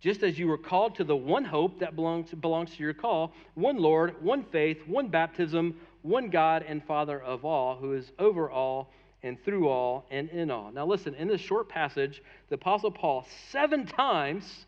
[0.00, 3.32] just as you were called to the one hope that belongs, belongs to your call
[3.54, 8.50] one Lord, one faith, one baptism, one God and Father of all, who is over
[8.50, 8.92] all
[9.22, 10.70] and through all and in all.
[10.72, 14.66] Now, listen, in this short passage, the Apostle Paul seven times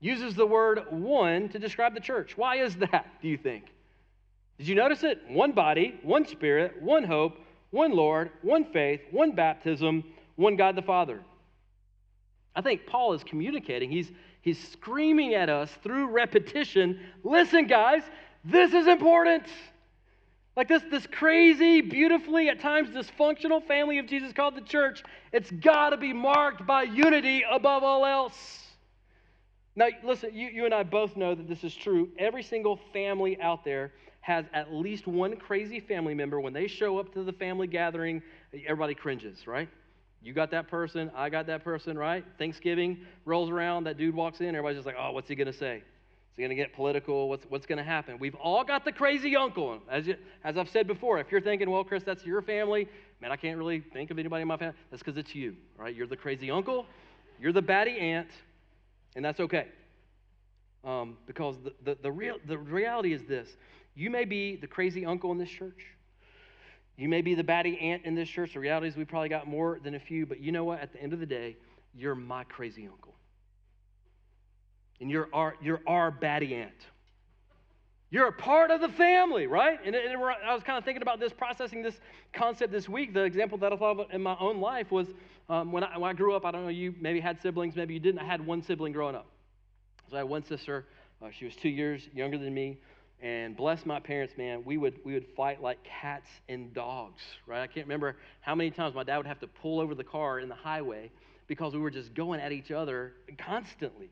[0.00, 2.36] uses the word one to describe the church.
[2.36, 3.66] Why is that, do you think?
[4.58, 5.22] Did you notice it?
[5.28, 7.38] One body, one spirit, one hope,
[7.70, 10.04] one Lord, one faith, one baptism,
[10.36, 11.20] one God the Father.
[12.54, 13.90] I think Paul is communicating.
[13.90, 14.10] He's,
[14.42, 18.02] he's screaming at us through repetition listen, guys,
[18.44, 19.44] this is important.
[20.54, 25.50] Like this, this crazy, beautifully, at times dysfunctional family of Jesus called the church, it's
[25.50, 28.66] got to be marked by unity above all else.
[29.74, 32.10] Now, listen, you, you and I both know that this is true.
[32.18, 36.40] Every single family out there has at least one crazy family member.
[36.40, 38.22] When they show up to the family gathering,
[38.66, 39.68] everybody cringes, right?
[40.22, 42.24] You got that person, I got that person, right?
[42.38, 45.78] Thanksgiving rolls around, that dude walks in, everybody's just like, oh, what's he gonna say?
[45.78, 47.28] Is he gonna get political?
[47.28, 48.16] What's, what's gonna happen?
[48.20, 49.80] We've all got the crazy uncle.
[49.90, 52.88] As, you, as I've said before, if you're thinking, well, Chris, that's your family,
[53.20, 55.94] man, I can't really think of anybody in my family, that's because it's you, right?
[55.94, 56.86] You're the crazy uncle,
[57.40, 58.28] you're the batty aunt,
[59.16, 59.66] and that's okay.
[60.84, 63.48] Um, because the, the, the, real, the reality is this
[63.94, 65.86] you may be the crazy uncle in this church.
[66.96, 68.54] You may be the batty aunt in this church.
[68.54, 70.80] The reality is we probably got more than a few, but you know what?
[70.80, 71.56] At the end of the day,
[71.94, 73.14] you're my crazy uncle.
[75.00, 76.70] And you're our, you're our batty aunt.
[78.10, 79.80] You're a part of the family, right?
[79.84, 81.98] And, I was kind of thinking about this, processing this
[82.34, 83.14] concept this week.
[83.14, 85.08] The example that I thought of in my own life was
[85.48, 86.44] um, when, I, when I grew up.
[86.44, 88.20] I don't know, you maybe had siblings, maybe you didn't.
[88.20, 89.26] I had one sibling growing up.
[90.10, 90.84] So I had one sister.
[91.22, 92.78] Uh, she was two years younger than me.
[93.22, 97.62] And bless my parents, man, we would, we would fight like cats and dogs, right?
[97.62, 100.40] I can't remember how many times my dad would have to pull over the car
[100.40, 101.10] in the highway
[101.46, 104.10] because we were just going at each other constantly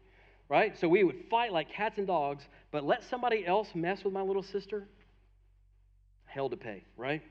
[0.51, 0.77] right?
[0.79, 4.21] So we would fight like cats and dogs, but let somebody else mess with my
[4.21, 4.87] little sister,
[6.27, 7.23] hell to pay, right?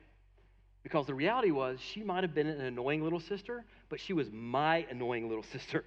[0.81, 4.27] Because the reality was she might have been an annoying little sister, but she was
[4.31, 5.83] my annoying little sister,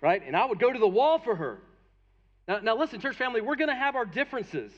[0.00, 0.22] right?
[0.24, 1.58] And I would go to the wall for her.
[2.46, 4.72] Now, now listen, church family, we're going to have our differences,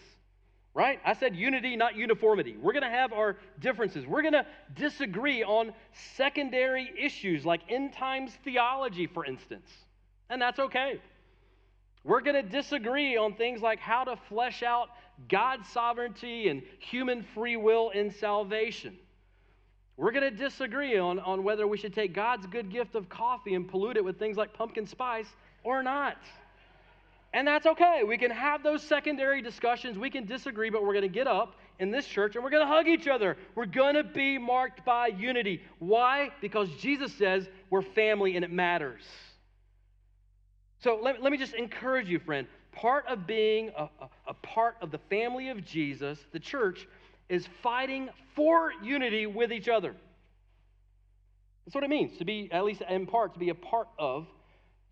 [0.74, 0.98] right?
[1.04, 2.56] I said unity, not uniformity.
[2.60, 4.06] We're going to have our differences.
[4.06, 5.72] We're going to disagree on
[6.16, 9.70] secondary issues like end times theology, for instance.
[10.28, 11.00] And that's okay.
[12.02, 14.88] We're going to disagree on things like how to flesh out
[15.28, 18.96] God's sovereignty and human free will in salvation.
[19.96, 23.54] We're going to disagree on, on whether we should take God's good gift of coffee
[23.54, 25.28] and pollute it with things like pumpkin spice
[25.62, 26.16] or not.
[27.34, 28.02] And that's okay.
[28.06, 29.98] We can have those secondary discussions.
[29.98, 32.62] We can disagree, but we're going to get up in this church and we're going
[32.62, 33.36] to hug each other.
[33.56, 35.60] We're going to be marked by unity.
[35.80, 36.30] Why?
[36.40, 39.02] Because Jesus says we're family and it matters.
[40.78, 42.46] So let, let me just encourage you, friend.
[42.70, 46.86] Part of being a, a, a part of the family of Jesus, the church,
[47.28, 49.96] is fighting for unity with each other.
[51.66, 54.28] That's what it means to be, at least in part, to be a part of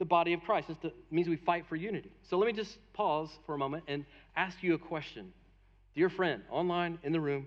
[0.02, 0.68] the body of Christ.
[0.68, 2.10] it means we fight for unity.
[2.28, 5.32] So let me just pause for a moment and ask you a question.
[5.94, 7.46] Dear friend, online, in the room,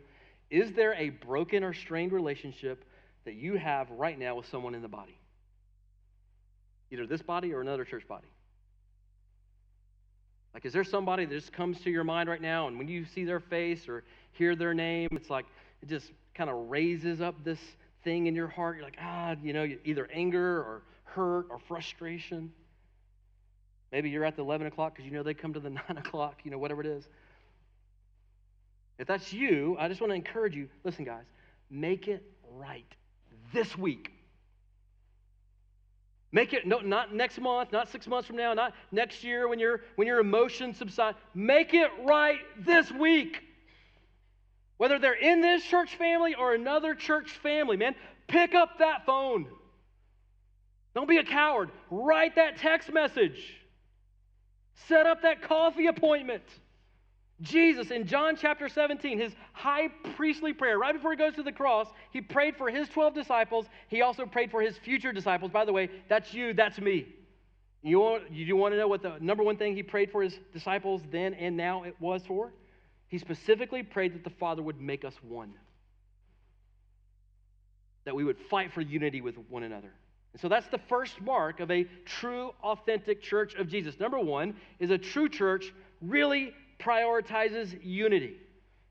[0.49, 2.85] is there a broken or strained relationship
[3.25, 5.17] that you have right now with someone in the body?
[6.91, 8.27] Either this body or another church body.
[10.53, 13.03] Like, is there somebody that just comes to your mind right now, and when you
[13.03, 15.45] see their face or hear their name, it's like
[15.81, 17.59] it just kind of raises up this
[18.05, 18.77] thing in your heart?
[18.77, 20.83] You're like, ah, you know, either anger or
[21.15, 22.51] hurt or frustration.
[23.91, 26.41] Maybe you're at the 11 o'clock because you know they come to the 9 o'clock,
[26.43, 27.07] you know, whatever it is.
[28.97, 31.25] If that's you, I just want to encourage you listen, guys,
[31.69, 32.85] make it right
[33.53, 34.11] this week.
[36.31, 39.59] Make it no, not next month, not six months from now, not next year when
[39.59, 41.15] your when your emotions subside.
[41.33, 43.41] Make it right this week.
[44.77, 47.95] Whether they're in this church family or another church family, man,
[48.27, 49.47] pick up that phone.
[50.95, 51.69] Don't be a coward.
[51.91, 53.37] Write that text message.
[54.87, 56.43] Set up that coffee appointment.
[57.41, 61.51] Jesus, in John chapter 17, his high priestly prayer, right before he goes to the
[61.51, 63.65] cross, he prayed for his 12 disciples.
[63.89, 65.51] He also prayed for his future disciples.
[65.51, 67.07] By the way, that's you, that's me.
[67.83, 70.39] You want, you want to know what the number one thing he prayed for his
[70.53, 72.53] disciples then and now it was for?
[73.09, 75.53] He specifically prayed that the Father would make us one,
[78.05, 79.91] that we would fight for unity with one another.
[80.35, 84.01] And so that's the first mark of a true, authentic church of Jesus.
[84.01, 88.35] Number one is a true church really prioritizes unity.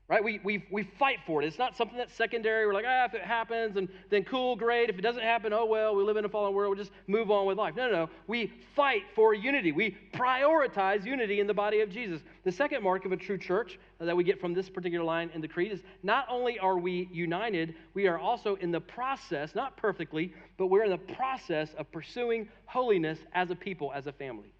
[0.07, 0.23] Right?
[0.23, 1.47] We, we, we fight for it.
[1.47, 2.67] It's not something that's secondary.
[2.67, 4.89] We're like, ah, if it happens, and then cool, great.
[4.91, 6.75] If it doesn't happen, oh well, we live in a fallen world.
[6.75, 7.75] We'll just move on with life.
[7.75, 8.09] No, no, no.
[8.27, 9.71] We fight for unity.
[9.71, 12.21] We prioritize unity in the body of Jesus.
[12.43, 15.41] The second mark of a true church that we get from this particular line in
[15.41, 19.75] the creed is not only are we united, we are also in the process, not
[19.75, 24.53] perfectly, but we're in the process of pursuing holiness as a people, as a family.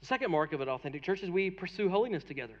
[0.00, 2.58] The second mark of an authentic church is we pursue holiness together.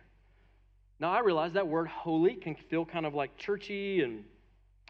[1.00, 4.24] Now, I realize that word holy can feel kind of like churchy and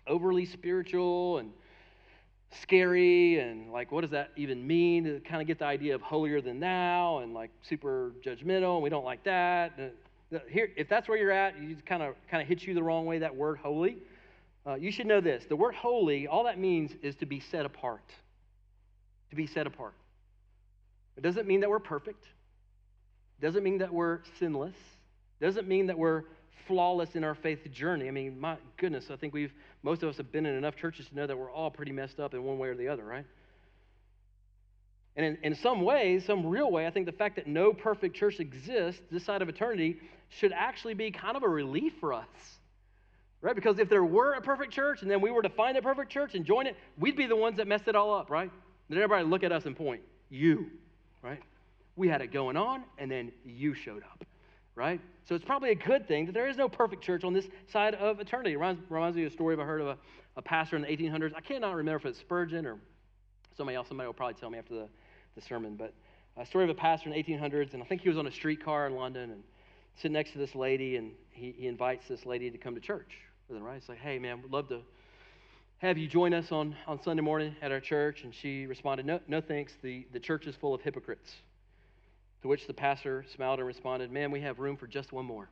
[0.07, 1.51] overly spiritual and
[2.63, 6.01] scary and like what does that even mean to kind of get the idea of
[6.01, 9.73] holier than thou and like super judgmental and we don't like that
[10.33, 12.83] uh, here if that's where you're at you kind of kind of hits you the
[12.83, 13.97] wrong way that word holy
[14.67, 17.65] uh, you should know this the word holy all that means is to be set
[17.65, 18.05] apart
[19.31, 19.95] to be set apart
[21.17, 22.25] it doesn't mean that we're perfect
[23.39, 24.75] it doesn't mean that we're sinless.
[25.41, 26.23] it Doesn't mean that we're
[26.67, 28.09] flawless in our faith journey.
[28.09, 31.09] I mean, my goodness, I think we've, most of us have been in enough churches
[31.09, 33.27] to know that we're all pretty messed up in one way or the other, right?
[35.17, 38.17] And in, in some ways, some real way, I think the fact that no perfect
[38.17, 39.99] church exists this side of eternity
[40.29, 42.27] should actually be kind of a relief for us,
[43.45, 43.55] right?
[43.55, 46.11] Because if there were a perfect church and then we were to find a perfect
[46.11, 48.51] church and join it, we'd be the ones that messed it all up, right?
[48.89, 50.71] Then everybody look at us and point, you,
[51.23, 51.41] right?
[51.95, 54.25] We had it going on, and then you showed up.
[54.75, 54.99] right?
[55.29, 57.95] So it's probably a good thing that there is no perfect church on this side
[57.97, 58.53] of eternity.
[58.53, 59.99] It reminds, reminds me of a story I heard of a,
[60.39, 61.35] a pastor in the 1800s.
[61.37, 62.79] I cannot remember if it's Spurgeon or
[63.59, 63.89] somebody else.
[63.89, 64.89] Somebody will probably tell me after the,
[65.35, 65.77] the sermon.
[65.77, 65.93] But
[66.39, 68.33] a story of a pastor in the 1800s, and I think he was on a
[68.33, 69.43] streetcar in London and
[69.97, 73.13] sitting next to this lady, and he, he invites this lady to come to church
[73.49, 73.81] right?
[73.81, 74.81] He's like, hey, man, we'd love to
[75.79, 78.25] have you join us on, on Sunday morning at our church.
[78.25, 79.73] And she responded, no, no thanks.
[79.83, 81.31] The, the church is full of hypocrites.
[82.43, 85.49] To which the pastor smiled and responded, Man, we have room for just one more.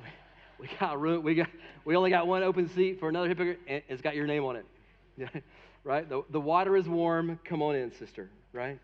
[0.60, 1.24] We got room.
[1.24, 1.48] We got.
[1.84, 3.58] We only got one open seat for another hypocrite.
[3.66, 4.64] It's got your name on it.
[5.18, 5.26] Yeah,
[5.84, 6.08] right.
[6.08, 7.40] The, the water is warm.
[7.44, 8.30] Come on in, sister.
[8.52, 8.78] Right.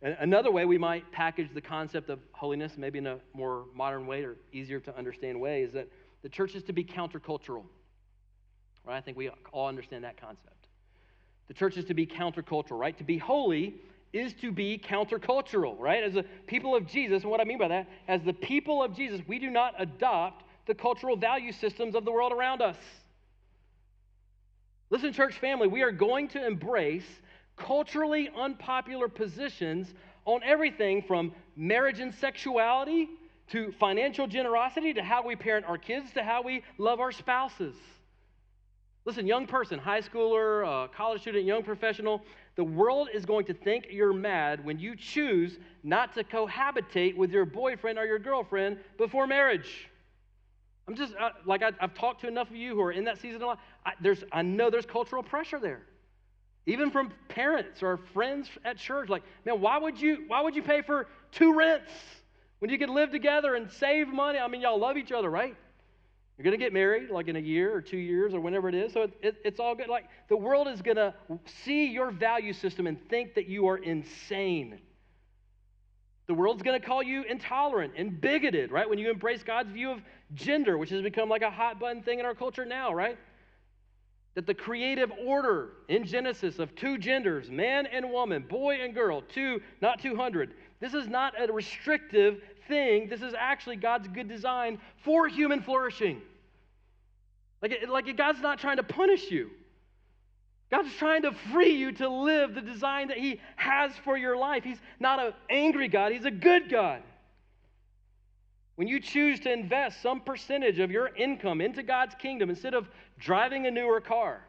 [0.00, 4.06] And another way we might package the concept of holiness, maybe in a more modern
[4.06, 5.88] way or easier to understand way, is that
[6.22, 7.64] the church is to be countercultural.
[8.84, 8.96] Right.
[8.96, 10.68] I think we all understand that concept.
[11.48, 12.78] The church is to be countercultural.
[12.78, 12.96] Right.
[12.98, 13.74] To be holy
[14.12, 16.02] is to be countercultural, right?
[16.02, 18.94] As the people of Jesus, and what I mean by that, as the people of
[18.94, 22.76] Jesus, we do not adopt the cultural value systems of the world around us.
[24.90, 27.06] Listen, church family, we are going to embrace
[27.56, 29.88] culturally unpopular positions
[30.26, 33.08] on everything from marriage and sexuality
[33.50, 37.74] to financial generosity to how we parent our kids to how we love our spouses.
[39.04, 42.22] Listen, young person, high schooler, uh, college student, young professional,
[42.54, 47.32] the world is going to think you're mad when you choose not to cohabitate with
[47.32, 49.88] your boyfriend or your girlfriend before marriage.
[50.86, 53.20] I'm just uh, like I, have talked to enough of you who are in that
[53.20, 53.58] season of life.
[53.84, 53.92] I,
[54.32, 55.82] I know there's cultural pressure there,
[56.66, 59.08] even from parents or friends at church.
[59.08, 61.90] Like, man, why would you why would you pay for two rents
[62.62, 64.38] when you can live together and save money?
[64.38, 65.56] I mean, y'all love each other, right?
[66.38, 68.76] You're going to get married like in a year or two years or whenever it
[68.76, 68.92] is.
[68.92, 69.88] So it, it, it's all good.
[69.88, 71.12] Like the world is going to
[71.64, 74.78] see your value system and think that you are insane.
[76.28, 78.88] The world's going to call you intolerant and bigoted, right?
[78.88, 80.00] When you embrace God's view of
[80.32, 83.18] gender, which has become like a hot button thing in our culture now, right?
[84.36, 89.20] That the creative order in Genesis of two genders, man and woman, boy and girl,
[89.34, 93.08] two, not 200, this is not a restrictive thing.
[93.08, 96.22] This is actually God's good design for human flourishing.
[97.60, 99.50] Like, like God's not trying to punish you.
[100.70, 104.64] God's trying to free you to live the design that He has for your life.
[104.64, 107.02] He's not an angry God, He's a good God.
[108.76, 112.88] When you choose to invest some percentage of your income into God's kingdom instead of
[113.18, 114.40] driving a newer car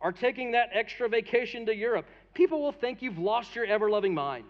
[0.00, 4.14] or taking that extra vacation to Europe, people will think you've lost your ever loving
[4.14, 4.44] mind.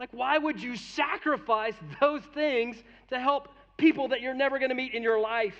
[0.00, 2.76] Like, why would you sacrifice those things
[3.10, 5.56] to help people that you're never going to meet in your life?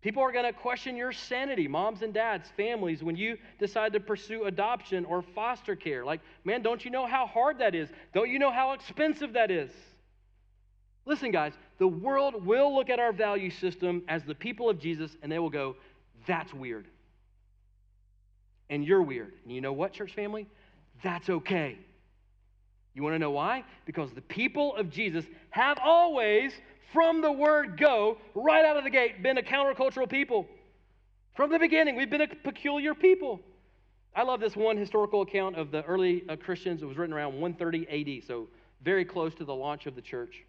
[0.00, 4.00] People are going to question your sanity, moms and dads, families, when you decide to
[4.00, 6.04] pursue adoption or foster care.
[6.04, 7.88] Like, man, don't you know how hard that is?
[8.14, 9.70] Don't you know how expensive that is?
[11.04, 15.16] Listen, guys, the world will look at our value system as the people of Jesus
[15.22, 15.74] and they will go,
[16.26, 16.86] that's weird.
[18.70, 19.32] And you're weird.
[19.44, 20.46] And you know what, church family?
[21.02, 21.78] That's okay.
[22.98, 23.62] You want to know why?
[23.86, 26.52] Because the people of Jesus have always
[26.92, 30.48] from the word go, right out of the gate, been a countercultural people.
[31.36, 33.38] From the beginning, we've been a peculiar people.
[34.16, 36.82] I love this one historical account of the early uh, Christians.
[36.82, 38.48] It was written around 130 AD, so
[38.82, 40.44] very close to the launch of the church,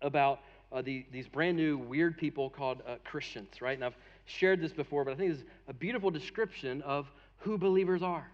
[0.00, 0.40] about
[0.72, 3.76] uh, the, these brand new weird people called uh, Christians, right?
[3.76, 7.58] And I've shared this before, but I think this is a beautiful description of who
[7.58, 8.26] believers are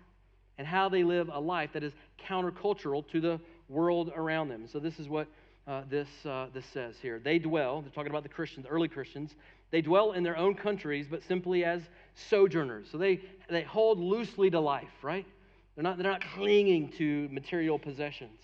[0.59, 1.93] and how they live a life that is
[2.29, 4.67] countercultural to the world around them.
[4.71, 5.27] So, this is what
[5.67, 7.21] uh, this, uh, this says here.
[7.23, 9.35] They dwell, they're talking about the Christians, the early Christians,
[9.71, 11.83] they dwell in their own countries, but simply as
[12.15, 12.87] sojourners.
[12.93, 15.27] So they, they hold loosely to life, right?
[15.75, 18.39] They're not, they're not clinging to material possessions.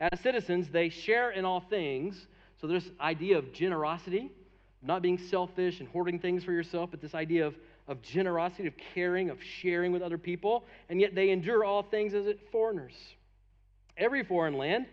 [0.00, 2.26] As citizens, they share in all things.
[2.60, 4.30] So this idea of generosity,
[4.82, 7.54] not being selfish and hoarding things for yourself, but this idea of,
[7.88, 12.14] of generosity, of caring, of sharing with other people, and yet they endure all things
[12.14, 12.92] as foreigners.
[13.96, 14.86] Every foreign land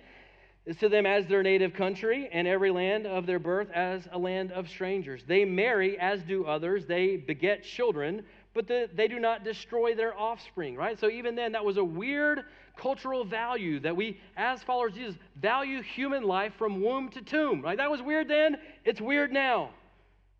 [0.65, 4.17] is to them as their native country, and every land of their birth as a
[4.17, 5.23] land of strangers.
[5.27, 8.23] They marry as do others, they beget children,
[8.55, 10.97] but the, they do not destroy their offspring, right?
[10.97, 12.45] So even then, that was a weird
[12.77, 17.61] cultural value that we, as followers of Jesus, value human life from womb to tomb,
[17.61, 17.77] right?
[17.77, 19.69] That was weird then, it's weird now.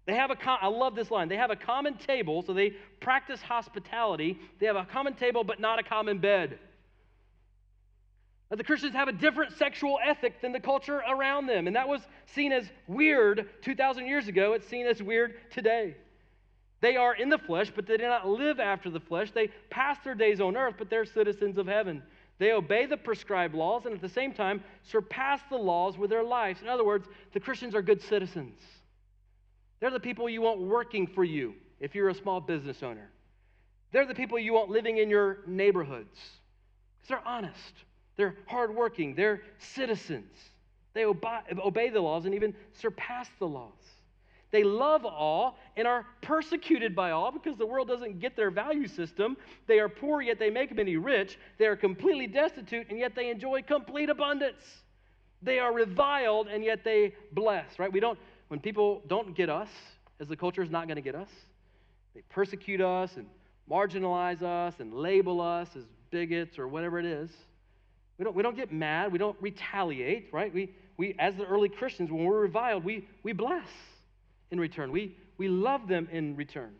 [0.05, 1.29] They have a, com- I love this line.
[1.29, 4.39] They have a common table, so they practice hospitality.
[4.59, 6.59] They have a common table, but not a common bed.
[8.51, 12.01] The Christians have a different sexual ethic than the culture around them, and that was
[12.27, 14.53] seen as weird 2,000 years ago.
[14.53, 15.95] It's seen as weird today.
[16.79, 19.31] They are in the flesh, but they do not live after the flesh.
[19.31, 22.03] They pass their days on earth, but they're citizens of heaven.
[22.37, 26.23] They obey the prescribed laws and at the same time surpass the laws with their
[26.23, 26.61] lives.
[26.61, 28.59] In other words, the Christians are good citizens.
[29.79, 33.09] They're the people you want working for you if you're a small business owner.
[33.91, 36.17] They're the people you want living in your neighborhoods
[36.97, 37.73] because they're honest,
[38.17, 40.31] they're hardworking, they're citizens.
[40.93, 43.73] They obey, the laws and even surpass the laws.
[44.51, 48.87] They love all and are persecuted by all because the world doesn't get their value
[48.87, 49.35] system.
[49.67, 51.37] They are poor, yet they make many rich.
[51.57, 54.63] They are completely destitute, and yet they enjoy complete abundance.
[55.41, 57.91] They are reviled, and yet they bless, right?
[57.91, 58.17] We don't,
[58.55, 59.67] when people don't get us,
[60.21, 61.27] as the culture is not going to get us,
[62.13, 63.25] they persecute us and
[63.69, 67.29] marginalize us and label us as bigots or whatever it is.
[68.17, 69.11] We don't, we don't get mad.
[69.11, 70.53] We don't retaliate, right?
[70.53, 73.67] We, we, as the early Christians, when we're reviled, we, we bless
[74.51, 74.89] in return.
[74.89, 76.75] We, we love them in return.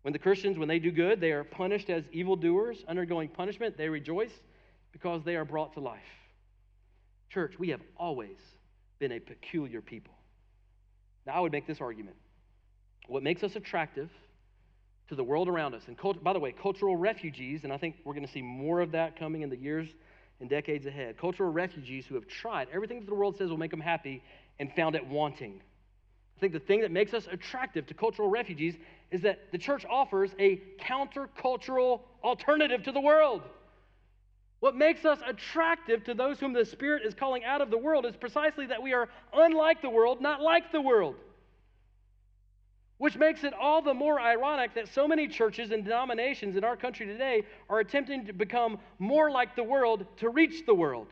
[0.00, 3.76] When the Christians, when they do good, they are punished as evildoers, undergoing punishment.
[3.76, 4.32] They rejoice
[4.92, 6.00] because they are brought to life.
[7.28, 8.38] Church, we have always
[8.98, 10.14] been a peculiar people.
[11.26, 12.16] Now, I would make this argument.
[13.08, 14.10] What makes us attractive
[15.08, 17.96] to the world around us, and cult- by the way, cultural refugees, and I think
[18.04, 19.88] we're going to see more of that coming in the years
[20.40, 21.16] and decades ahead.
[21.16, 24.22] Cultural refugees who have tried everything that the world says will make them happy
[24.58, 25.60] and found it wanting.
[26.36, 28.74] I think the thing that makes us attractive to cultural refugees
[29.10, 33.42] is that the church offers a countercultural alternative to the world.
[34.60, 38.06] What makes us attractive to those whom the Spirit is calling out of the world
[38.06, 41.16] is precisely that we are unlike the world, not like the world.
[42.98, 46.76] Which makes it all the more ironic that so many churches and denominations in our
[46.76, 51.08] country today are attempting to become more like the world to reach the world.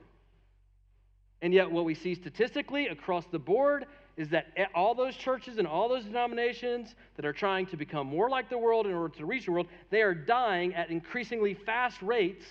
[1.43, 3.85] And yet, what we see statistically across the board
[4.17, 8.31] is that all those churches and all those denominations that are trying to become more
[8.31, 12.01] like the world in order to reach the world, they are dying at increasingly fast
[12.01, 12.47] rates,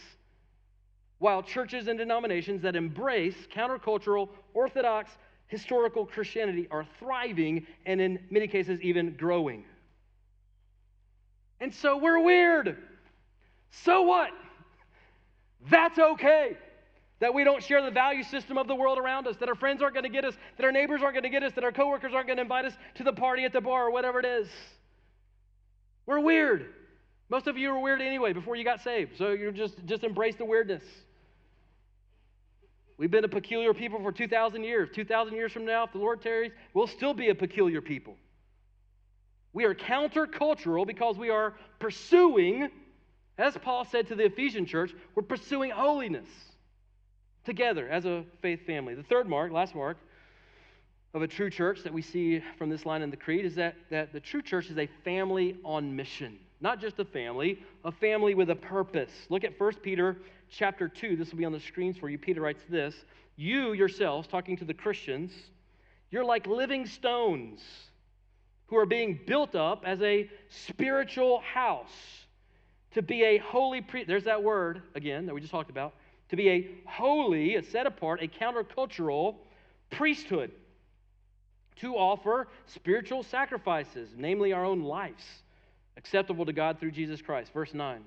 [1.24, 5.10] while churches and denominations that embrace countercultural, orthodox,
[5.48, 9.64] historical Christianity are thriving and in many cases even growing.
[11.62, 12.76] And so we're weird.
[13.72, 14.32] So what?
[15.70, 16.58] That's okay
[17.22, 19.82] that we don't share the value system of the world around us, that our friends
[19.82, 21.72] aren't going to get us, that our neighbors aren't going to get us, that our
[21.72, 24.26] coworkers aren't going to invite us to the party at the bar or whatever it
[24.26, 24.50] is.
[26.06, 26.66] We're weird.
[27.30, 30.36] Most of you were weird anyway before you got saved, so you just just embrace
[30.36, 30.84] the weirdness.
[32.98, 34.90] We've been a peculiar people for 2,000 years.
[34.94, 38.16] 2,000 years from now, if the Lord tarries, we'll still be a peculiar people.
[39.52, 42.70] We are countercultural because we are pursuing,
[43.38, 46.28] as Paul said to the Ephesian church, we're pursuing holiness
[47.44, 48.96] together as a faith family.
[48.96, 49.98] The third mark, last mark,
[51.14, 53.76] of a true church that we see from this line in the creed is that,
[53.92, 56.40] that the true church is a family on mission.
[56.64, 59.12] Not just a family, a family with a purpose.
[59.28, 60.16] Look at 1 Peter
[60.50, 61.18] chapter 2.
[61.18, 62.18] This will be on the screens for you.
[62.18, 62.96] Peter writes this
[63.36, 65.34] You yourselves, talking to the Christians,
[66.10, 67.62] you're like living stones
[68.68, 72.26] who are being built up as a spiritual house
[72.94, 74.08] to be a holy priest.
[74.08, 75.94] There's that word again that we just talked about
[76.30, 79.36] to be a holy, a set apart, a countercultural
[79.90, 80.52] priesthood
[81.82, 85.43] to offer spiritual sacrifices, namely our own lives,
[85.98, 87.52] acceptable to God through Jesus Christ.
[87.54, 88.02] Verse 9.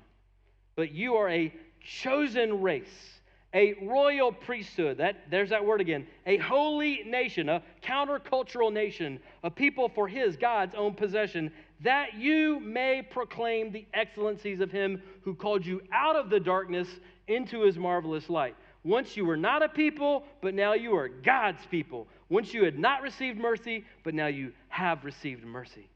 [0.74, 3.20] But you are a chosen race,
[3.55, 4.99] a royal priesthood.
[4.99, 6.07] That there's that word again.
[6.26, 12.61] A holy nation, a countercultural nation, a people for his God's own possession, that you
[12.61, 16.89] may proclaim the excellencies of him who called you out of the darkness
[17.28, 18.57] into his marvelous light.
[18.84, 22.07] Once you were not a people, but now you are God's people.
[22.28, 25.89] Once you had not received mercy, but now you have received mercy.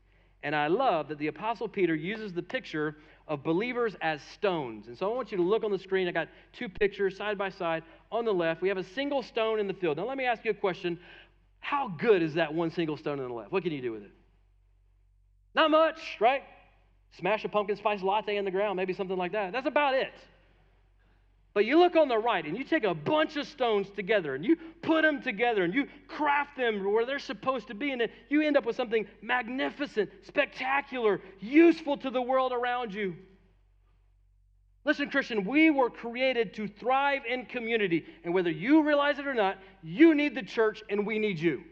[0.43, 2.97] And I love that the Apostle Peter uses the picture
[3.29, 4.89] of believers as stones.
[4.89, 6.09] And so I want you to look on the screen.
[6.09, 7.83] I got two pictures side by side.
[8.11, 9.99] On the left, we have a single stone in the field.
[9.99, 10.99] Now, let me ask you a question.
[11.61, 13.53] How good is that one single stone on the left?
[13.53, 14.11] What can you do with it?
[15.55, 16.43] Not much, right?
[17.19, 19.53] Smash a pumpkin spice latte in the ground, maybe something like that.
[19.53, 20.13] That's about it.
[21.53, 24.45] But you look on the right and you take a bunch of stones together and
[24.45, 28.43] you put them together and you craft them where they're supposed to be, and you
[28.43, 33.17] end up with something magnificent, spectacular, useful to the world around you.
[34.85, 38.07] Listen, Christian, we were created to thrive in community.
[38.25, 41.63] And whether you realize it or not, you need the church and we need you.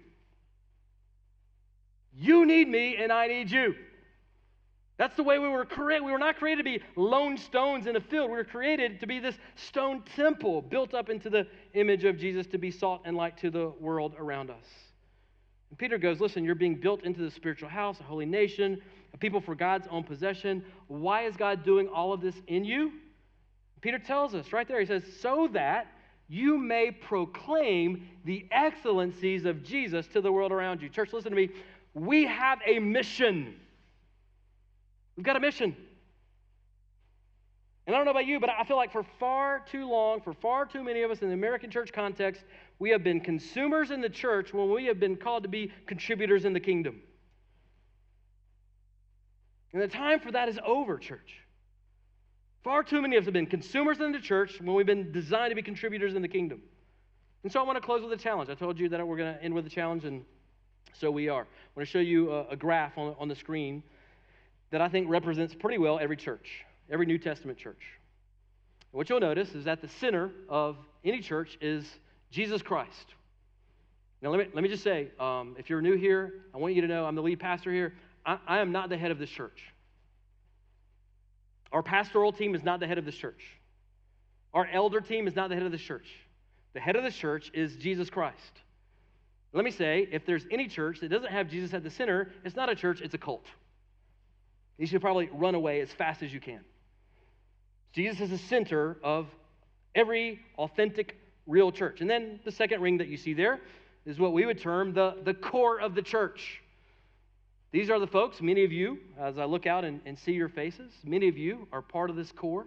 [2.14, 3.76] You need me and I need you.
[4.98, 6.04] That's the way we were created.
[6.04, 8.30] We were not created to be lone stones in a field.
[8.30, 12.48] We were created to be this stone temple built up into the image of Jesus
[12.48, 14.64] to be salt and light to the world around us.
[15.70, 18.82] And Peter goes, Listen, you're being built into the spiritual house, a holy nation,
[19.14, 20.64] a people for God's own possession.
[20.88, 22.92] Why is God doing all of this in you?
[23.80, 25.86] Peter tells us right there, he says, so that
[26.28, 30.88] you may proclaim the excellencies of Jesus to the world around you.
[30.88, 31.50] Church, listen to me.
[31.94, 33.54] We have a mission.
[35.18, 35.76] We've got a mission.
[37.88, 40.32] And I don't know about you, but I feel like for far too long, for
[40.32, 42.44] far too many of us in the American church context,
[42.78, 46.44] we have been consumers in the church when we have been called to be contributors
[46.44, 47.00] in the kingdom.
[49.72, 51.40] And the time for that is over, church.
[52.62, 55.50] Far too many of us have been consumers in the church when we've been designed
[55.50, 56.62] to be contributors in the kingdom.
[57.42, 58.50] And so I want to close with a challenge.
[58.50, 60.24] I told you that we're going to end with a challenge, and
[60.92, 61.42] so we are.
[61.42, 63.82] I want to show you a, graph on the screen
[64.70, 67.82] that I think represents pretty well every church, every New Testament church.
[68.90, 71.84] What you'll notice is that the center of any church is
[72.30, 73.14] Jesus Christ.
[74.20, 76.82] Now, let me, let me just say um, if you're new here, I want you
[76.82, 77.94] to know I'm the lead pastor here.
[78.26, 79.62] I, I am not the head of this church.
[81.70, 83.44] Our pastoral team is not the head of this church.
[84.54, 86.06] Our elder team is not the head of this church.
[86.72, 88.62] The head of the church is Jesus Christ.
[89.52, 92.56] Let me say, if there's any church that doesn't have Jesus at the center, it's
[92.56, 93.46] not a church, it's a cult.
[94.78, 96.60] You should probably run away as fast as you can.
[97.92, 99.26] Jesus is the center of
[99.94, 101.16] every authentic,
[101.46, 102.00] real church.
[102.00, 103.60] And then the second ring that you see there
[104.06, 106.62] is what we would term the, the core of the church.
[107.72, 110.48] These are the folks, many of you, as I look out and, and see your
[110.48, 112.66] faces, many of you are part of this core.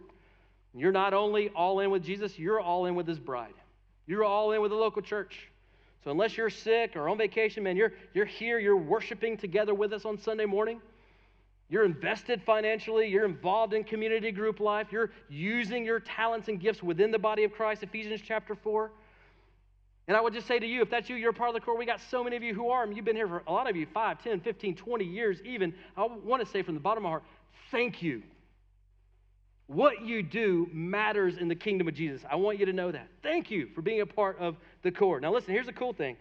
[0.75, 3.53] You're not only all in with Jesus, you're all in with his bride.
[4.05, 5.49] You're all in with the local church.
[6.03, 9.93] So unless you're sick or on vacation, man, you're, you're here, you're worshiping together with
[9.93, 10.81] us on Sunday morning.
[11.71, 13.07] You're invested financially.
[13.07, 14.87] You're involved in community group life.
[14.91, 18.91] You're using your talents and gifts within the body of Christ, Ephesians chapter 4.
[20.09, 21.77] And I would just say to you, if that's you, you're part of the core.
[21.77, 22.85] We got so many of you who are.
[22.91, 25.73] You've been here for a lot of you, 5, 10, 15, 20 years even.
[25.95, 27.23] I want to say from the bottom of my heart,
[27.71, 28.21] thank you.
[29.67, 32.21] What you do matters in the kingdom of Jesus.
[32.29, 33.07] I want you to know that.
[33.23, 35.21] Thank you for being a part of the core.
[35.21, 36.17] Now, listen, here's the cool thing.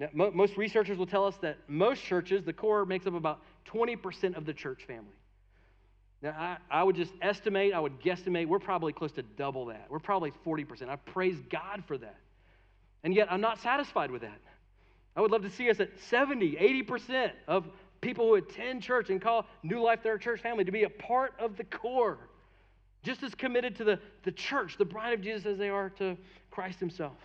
[0.00, 3.42] Now, mo- most researchers will tell us that most churches, the core makes up about
[3.66, 5.14] 20% of the church family.
[6.22, 9.86] Now, I, I would just estimate, I would guesstimate, we're probably close to double that.
[9.88, 10.88] We're probably 40%.
[10.88, 12.18] I praise God for that.
[13.02, 14.38] And yet, I'm not satisfied with that.
[15.16, 16.56] I would love to see us at 70,
[16.86, 17.66] 80% of
[18.00, 21.34] people who attend church and call New Life their church family to be a part
[21.38, 22.18] of the core,
[23.02, 26.16] just as committed to the, the church, the bride of Jesus, as they are to
[26.50, 27.16] Christ Himself.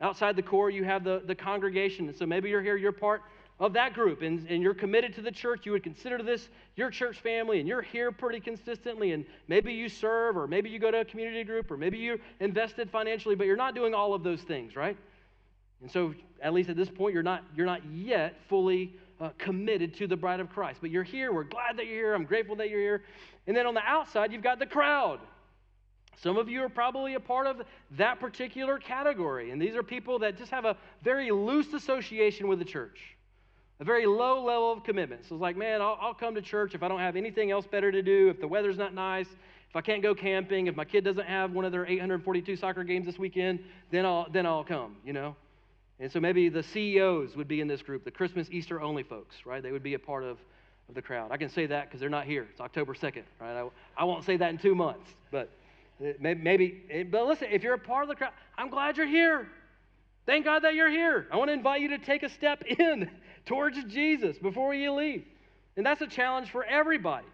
[0.00, 2.08] Outside the core, you have the, the congregation.
[2.08, 3.22] And so maybe you're here, you're part
[3.60, 6.90] of that group and, and you're committed to the church, you would consider this your
[6.90, 10.90] church family and you're here pretty consistently and maybe you serve or maybe you go
[10.90, 14.24] to a community group or maybe you're invested financially, but you're not doing all of
[14.24, 14.96] those things, right?
[15.82, 19.94] And so at least at this point, you're not, you're not yet fully uh, committed
[19.98, 20.78] to the bride of Christ.
[20.80, 21.32] But you're here.
[21.32, 22.14] We're glad that you're here.
[22.14, 23.02] I'm grateful that you're here.
[23.46, 25.20] And then on the outside, you've got the crowd.
[26.20, 29.50] Some of you are probably a part of that particular category.
[29.50, 33.14] And these are people that just have a very loose association with the church
[33.80, 35.24] a very low level of commitment.
[35.28, 37.66] So it's like, man, I'll, I'll, come to church if I don't have anything else
[37.66, 39.26] better to do, if the weather's not nice,
[39.68, 42.84] if I can't go camping, if my kid doesn't have one of their 842 soccer
[42.84, 43.58] games this weekend,
[43.90, 45.34] then I'll, then I'll come, you know?
[45.98, 49.34] And so maybe the CEOs would be in this group, the Christmas, Easter only folks,
[49.44, 49.62] right?
[49.62, 50.38] They would be a part of,
[50.88, 51.32] of the crowd.
[51.32, 52.46] I can say that because they're not here.
[52.50, 53.60] It's October 2nd, right?
[53.60, 55.50] I, I won't say that in two months, but
[56.00, 59.06] uh, maybe, maybe, but listen, if you're a part of the crowd, I'm glad you're
[59.06, 59.48] here.
[60.26, 61.26] Thank God that you're here.
[61.30, 63.10] I want to invite you to take a step in
[63.46, 65.24] towards Jesus before you leave.
[65.76, 67.26] And that's a challenge for everybody.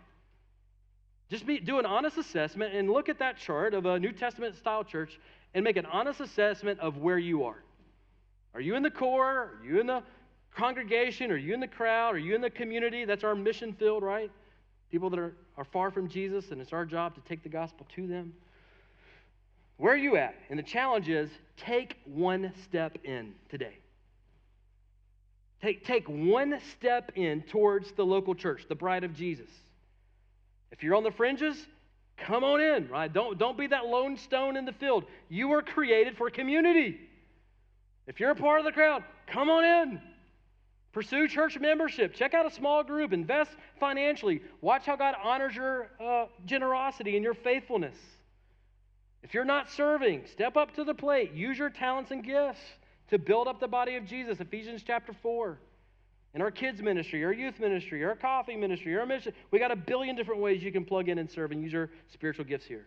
[1.28, 4.56] Just be, do an honest assessment and look at that chart of a New Testament
[4.56, 5.18] style church
[5.54, 7.62] and make an honest assessment of where you are.
[8.54, 9.26] Are you in the core?
[9.60, 10.02] Are you in the
[10.56, 11.30] congregation?
[11.30, 12.14] Are you in the crowd?
[12.14, 13.04] Are you in the community?
[13.04, 14.30] That's our mission field, right?
[14.90, 17.86] People that are, are far from Jesus, and it's our job to take the gospel
[17.94, 18.32] to them.
[19.76, 20.34] Where are you at?
[20.50, 23.79] And the challenge is take one step in today.
[25.62, 29.50] Take, take one step in towards the local church, the bride of Jesus.
[30.72, 31.66] If you're on the fringes,
[32.16, 33.12] come on in, right?
[33.12, 35.04] Don't, don't be that lone stone in the field.
[35.28, 36.98] You were created for community.
[38.06, 40.00] If you're a part of the crowd, come on in.
[40.92, 42.14] Pursue church membership.
[42.14, 43.12] Check out a small group.
[43.12, 44.40] Invest financially.
[44.60, 47.96] Watch how God honors your uh, generosity and your faithfulness.
[49.22, 51.32] If you're not serving, step up to the plate.
[51.32, 52.60] Use your talents and gifts
[53.10, 55.58] to build up the body of Jesus, Ephesians chapter 4.
[56.32, 59.76] In our kids' ministry, our youth ministry, our coffee ministry, our mission, we got a
[59.76, 62.86] billion different ways you can plug in and serve and use your spiritual gifts here.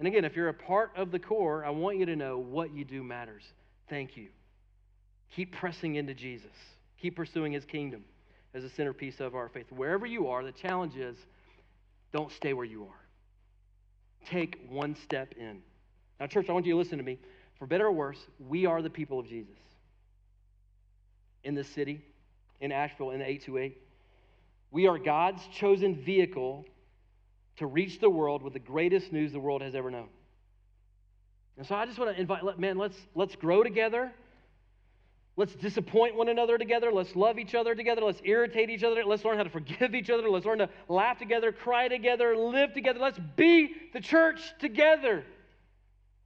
[0.00, 2.74] And again, if you're a part of the core, I want you to know what
[2.74, 3.44] you do matters.
[3.88, 4.28] Thank you.
[5.36, 6.50] Keep pressing into Jesus.
[7.00, 8.04] Keep pursuing his kingdom
[8.54, 9.66] as a centerpiece of our faith.
[9.70, 11.16] Wherever you are, the challenge is
[12.12, 14.28] don't stay where you are.
[14.30, 15.60] take one step in.
[16.18, 17.18] Now, church, I want you to listen to me.
[17.58, 19.54] For better or worse, we are the people of Jesus.
[21.44, 22.02] In this city,
[22.60, 23.76] in Asheville, in the 828,
[24.70, 26.64] we are God's chosen vehicle
[27.56, 30.08] to reach the world with the greatest news the world has ever known.
[31.56, 34.12] And so I just want to invite, man, let's, let's grow together.
[35.36, 36.90] Let's disappoint one another together.
[36.92, 38.02] Let's love each other together.
[38.02, 39.04] Let's irritate each other.
[39.04, 40.28] Let's learn how to forgive each other.
[40.28, 42.98] Let's learn to laugh together, cry together, live together.
[42.98, 45.24] Let's be the church together.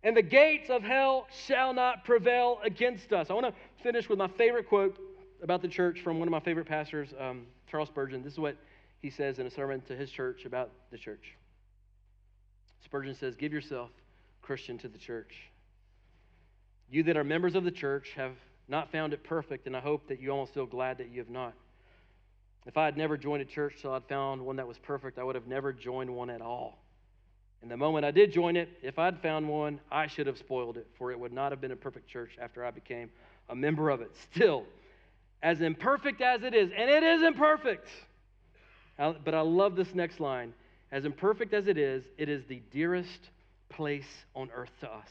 [0.03, 3.29] And the gates of hell shall not prevail against us.
[3.31, 4.99] I want to finish with my favorite quote
[5.43, 8.23] about the church from one of my favorite pastors, um, Charles Spurgeon.
[8.23, 8.57] This is what
[9.03, 11.35] he says in a sermon to his church about the church.
[12.85, 13.91] Spurgeon says, Give yourself,
[14.43, 15.51] Christian, to the church.
[16.91, 18.33] You that are members of the church have
[18.69, 21.31] not found it perfect, and I hope that you almost feel glad that you have
[21.31, 21.55] not.
[22.67, 25.25] If I had never joined a church till I'd found one that was perfect, I
[25.25, 26.79] would have never joined one at all.
[27.63, 30.77] And the moment I did join it, if I'd found one, I should have spoiled
[30.77, 33.11] it, for it would not have been a perfect church after I became
[33.49, 34.11] a member of it.
[34.33, 34.65] Still,
[35.43, 37.89] as imperfect as it is, and it is imperfect,
[38.97, 40.55] but I love this next line.
[40.93, 43.31] As imperfect as it is, it is the dearest
[43.69, 45.09] place on earth to us.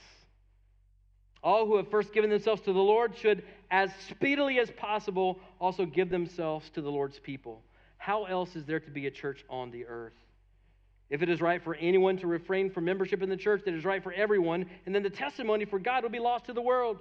[1.42, 5.86] All who have first given themselves to the Lord should, as speedily as possible, also
[5.86, 7.62] give themselves to the Lord's people.
[7.98, 10.14] How else is there to be a church on the earth?
[11.10, 13.84] If it is right for anyone to refrain from membership in the church, that is
[13.84, 17.00] right for everyone, and then the testimony for God will be lost to the world.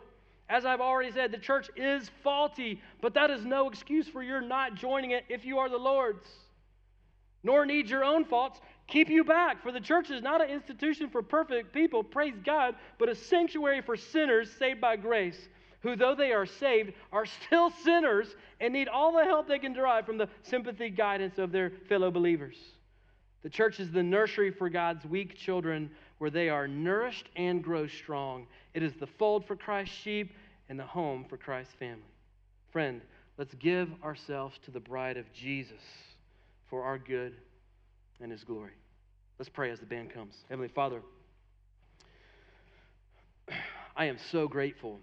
[0.49, 4.41] As I've already said, the church is faulty, but that is no excuse for your
[4.41, 6.27] not joining it if you are the Lord's.
[7.43, 9.63] Nor need your own faults keep you back.
[9.63, 13.83] For the church is not an institution for perfect people, praise God, but a sanctuary
[13.83, 15.49] for sinners saved by grace,
[15.83, 19.75] who, though they are saved, are still sinners and need all the help they can
[19.75, 22.57] derive from the sympathy guidance of their fellow believers.
[23.43, 27.87] The church is the nursery for God's weak children where they are nourished and grow
[27.87, 28.47] strong.
[28.75, 30.33] It is the fold for Christ's sheep
[30.69, 32.03] and the home for Christ's family.
[32.73, 33.01] Friend,
[33.37, 35.81] let's give ourselves to the bride of Jesus
[36.69, 37.35] for our good
[38.21, 38.73] and his glory.
[39.39, 40.35] Let's pray as the band comes.
[40.49, 41.01] Heavenly Father,
[43.97, 44.99] I am so grateful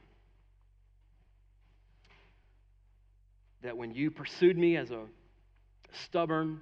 [3.63, 5.05] that when you pursued me as a
[6.03, 6.59] stubborn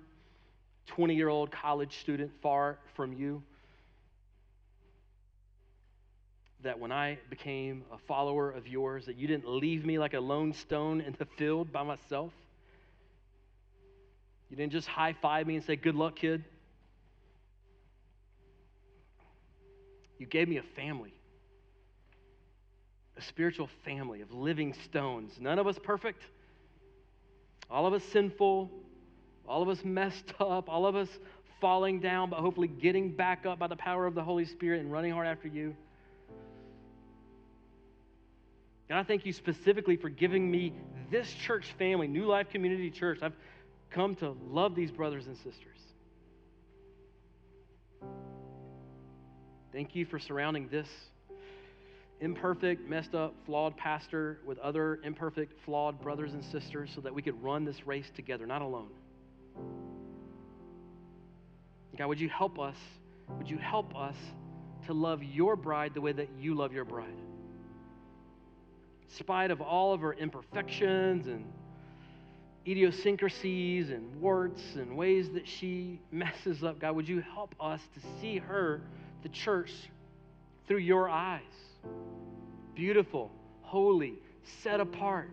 [0.88, 3.42] 20 year old college student far from you,
[6.64, 10.20] that when I became a follower of yours, that you didn't leave me like a
[10.20, 12.32] lone stone in the field by myself.
[14.50, 16.44] You didn't just high five me and say, Good luck, kid.
[20.20, 21.14] You gave me a family,
[23.18, 25.34] a spiritual family of living stones.
[25.40, 26.22] None of us perfect,
[27.70, 28.70] all of us sinful,
[29.48, 31.10] all of us messed up, all of us
[31.60, 34.92] falling down, but hopefully getting back up by the power of the Holy Spirit and
[34.92, 35.76] running hard after you.
[38.90, 40.74] And I thank you specifically for giving me
[41.10, 43.20] this church family, New Life Community Church.
[43.22, 43.34] I've
[43.90, 45.78] come to love these brothers and sisters.
[49.72, 50.88] Thank you for surrounding this
[52.20, 57.22] imperfect, messed up, flawed pastor with other imperfect, flawed brothers and sisters so that we
[57.22, 58.90] could run this race together, not alone.
[61.98, 62.76] God, would you help us?
[63.38, 64.16] Would you help us
[64.88, 67.08] to love your bride the way that you love your bride?
[69.04, 71.46] In spite of all of her imperfections and
[72.66, 78.00] idiosyncrasies and warts and ways that she messes up, God, would you help us to
[78.20, 78.82] see her,
[79.22, 79.72] the church,
[80.68, 81.42] through your eyes?
[82.74, 83.30] Beautiful,
[83.62, 84.16] holy,
[84.64, 85.30] set apart,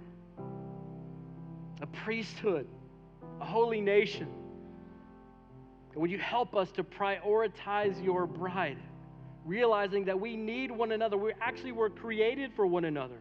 [1.80, 2.66] a priesthood,
[3.40, 4.28] a holy nation.
[5.92, 8.78] And would you help us to prioritize your bride,
[9.44, 11.16] realizing that we need one another?
[11.16, 13.20] We actually were created for one another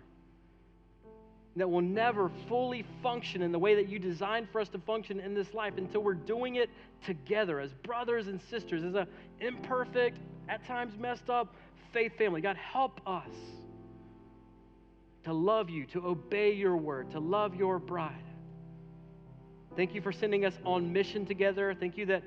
[1.56, 5.20] that will never fully function in the way that you designed for us to function
[5.20, 6.70] in this life until we're doing it
[7.06, 9.08] together as brothers and sisters, as an
[9.42, 10.18] imperfect,
[10.48, 11.54] at times messed up
[11.92, 12.40] faith family.
[12.40, 13.32] God, help us
[15.24, 18.29] to love you, to obey your word, to love your bride.
[19.76, 21.76] Thank you for sending us on mission together.
[21.80, 22.24] Thank you that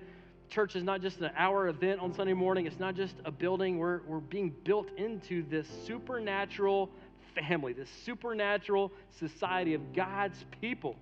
[0.48, 3.78] church is not just an hour event on Sunday morning, it's not just a building.
[3.78, 6.90] We're, we're being built into this supernatural
[7.34, 10.96] family, this supernatural society of God's people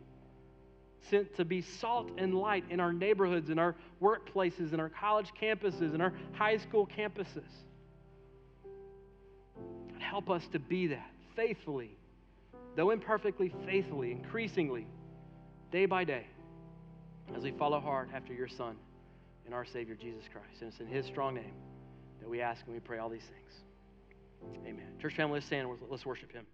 [1.09, 5.33] sent to be salt and light in our neighborhoods, in our workplaces, in our college
[5.41, 7.49] campuses, in our high school campuses.
[9.99, 11.91] Help us to be that faithfully,
[12.77, 14.87] though imperfectly, faithfully, increasingly,
[15.71, 16.27] day by day,
[17.37, 18.77] as we follow hard after your Son
[19.47, 20.63] and our Savior, Jesus Christ.
[20.63, 21.55] And it's in His strong name
[22.21, 24.57] that we ask and we pray all these things.
[24.67, 24.87] Amen.
[25.01, 25.69] Church family, let's stand.
[25.91, 26.47] Let's worship him.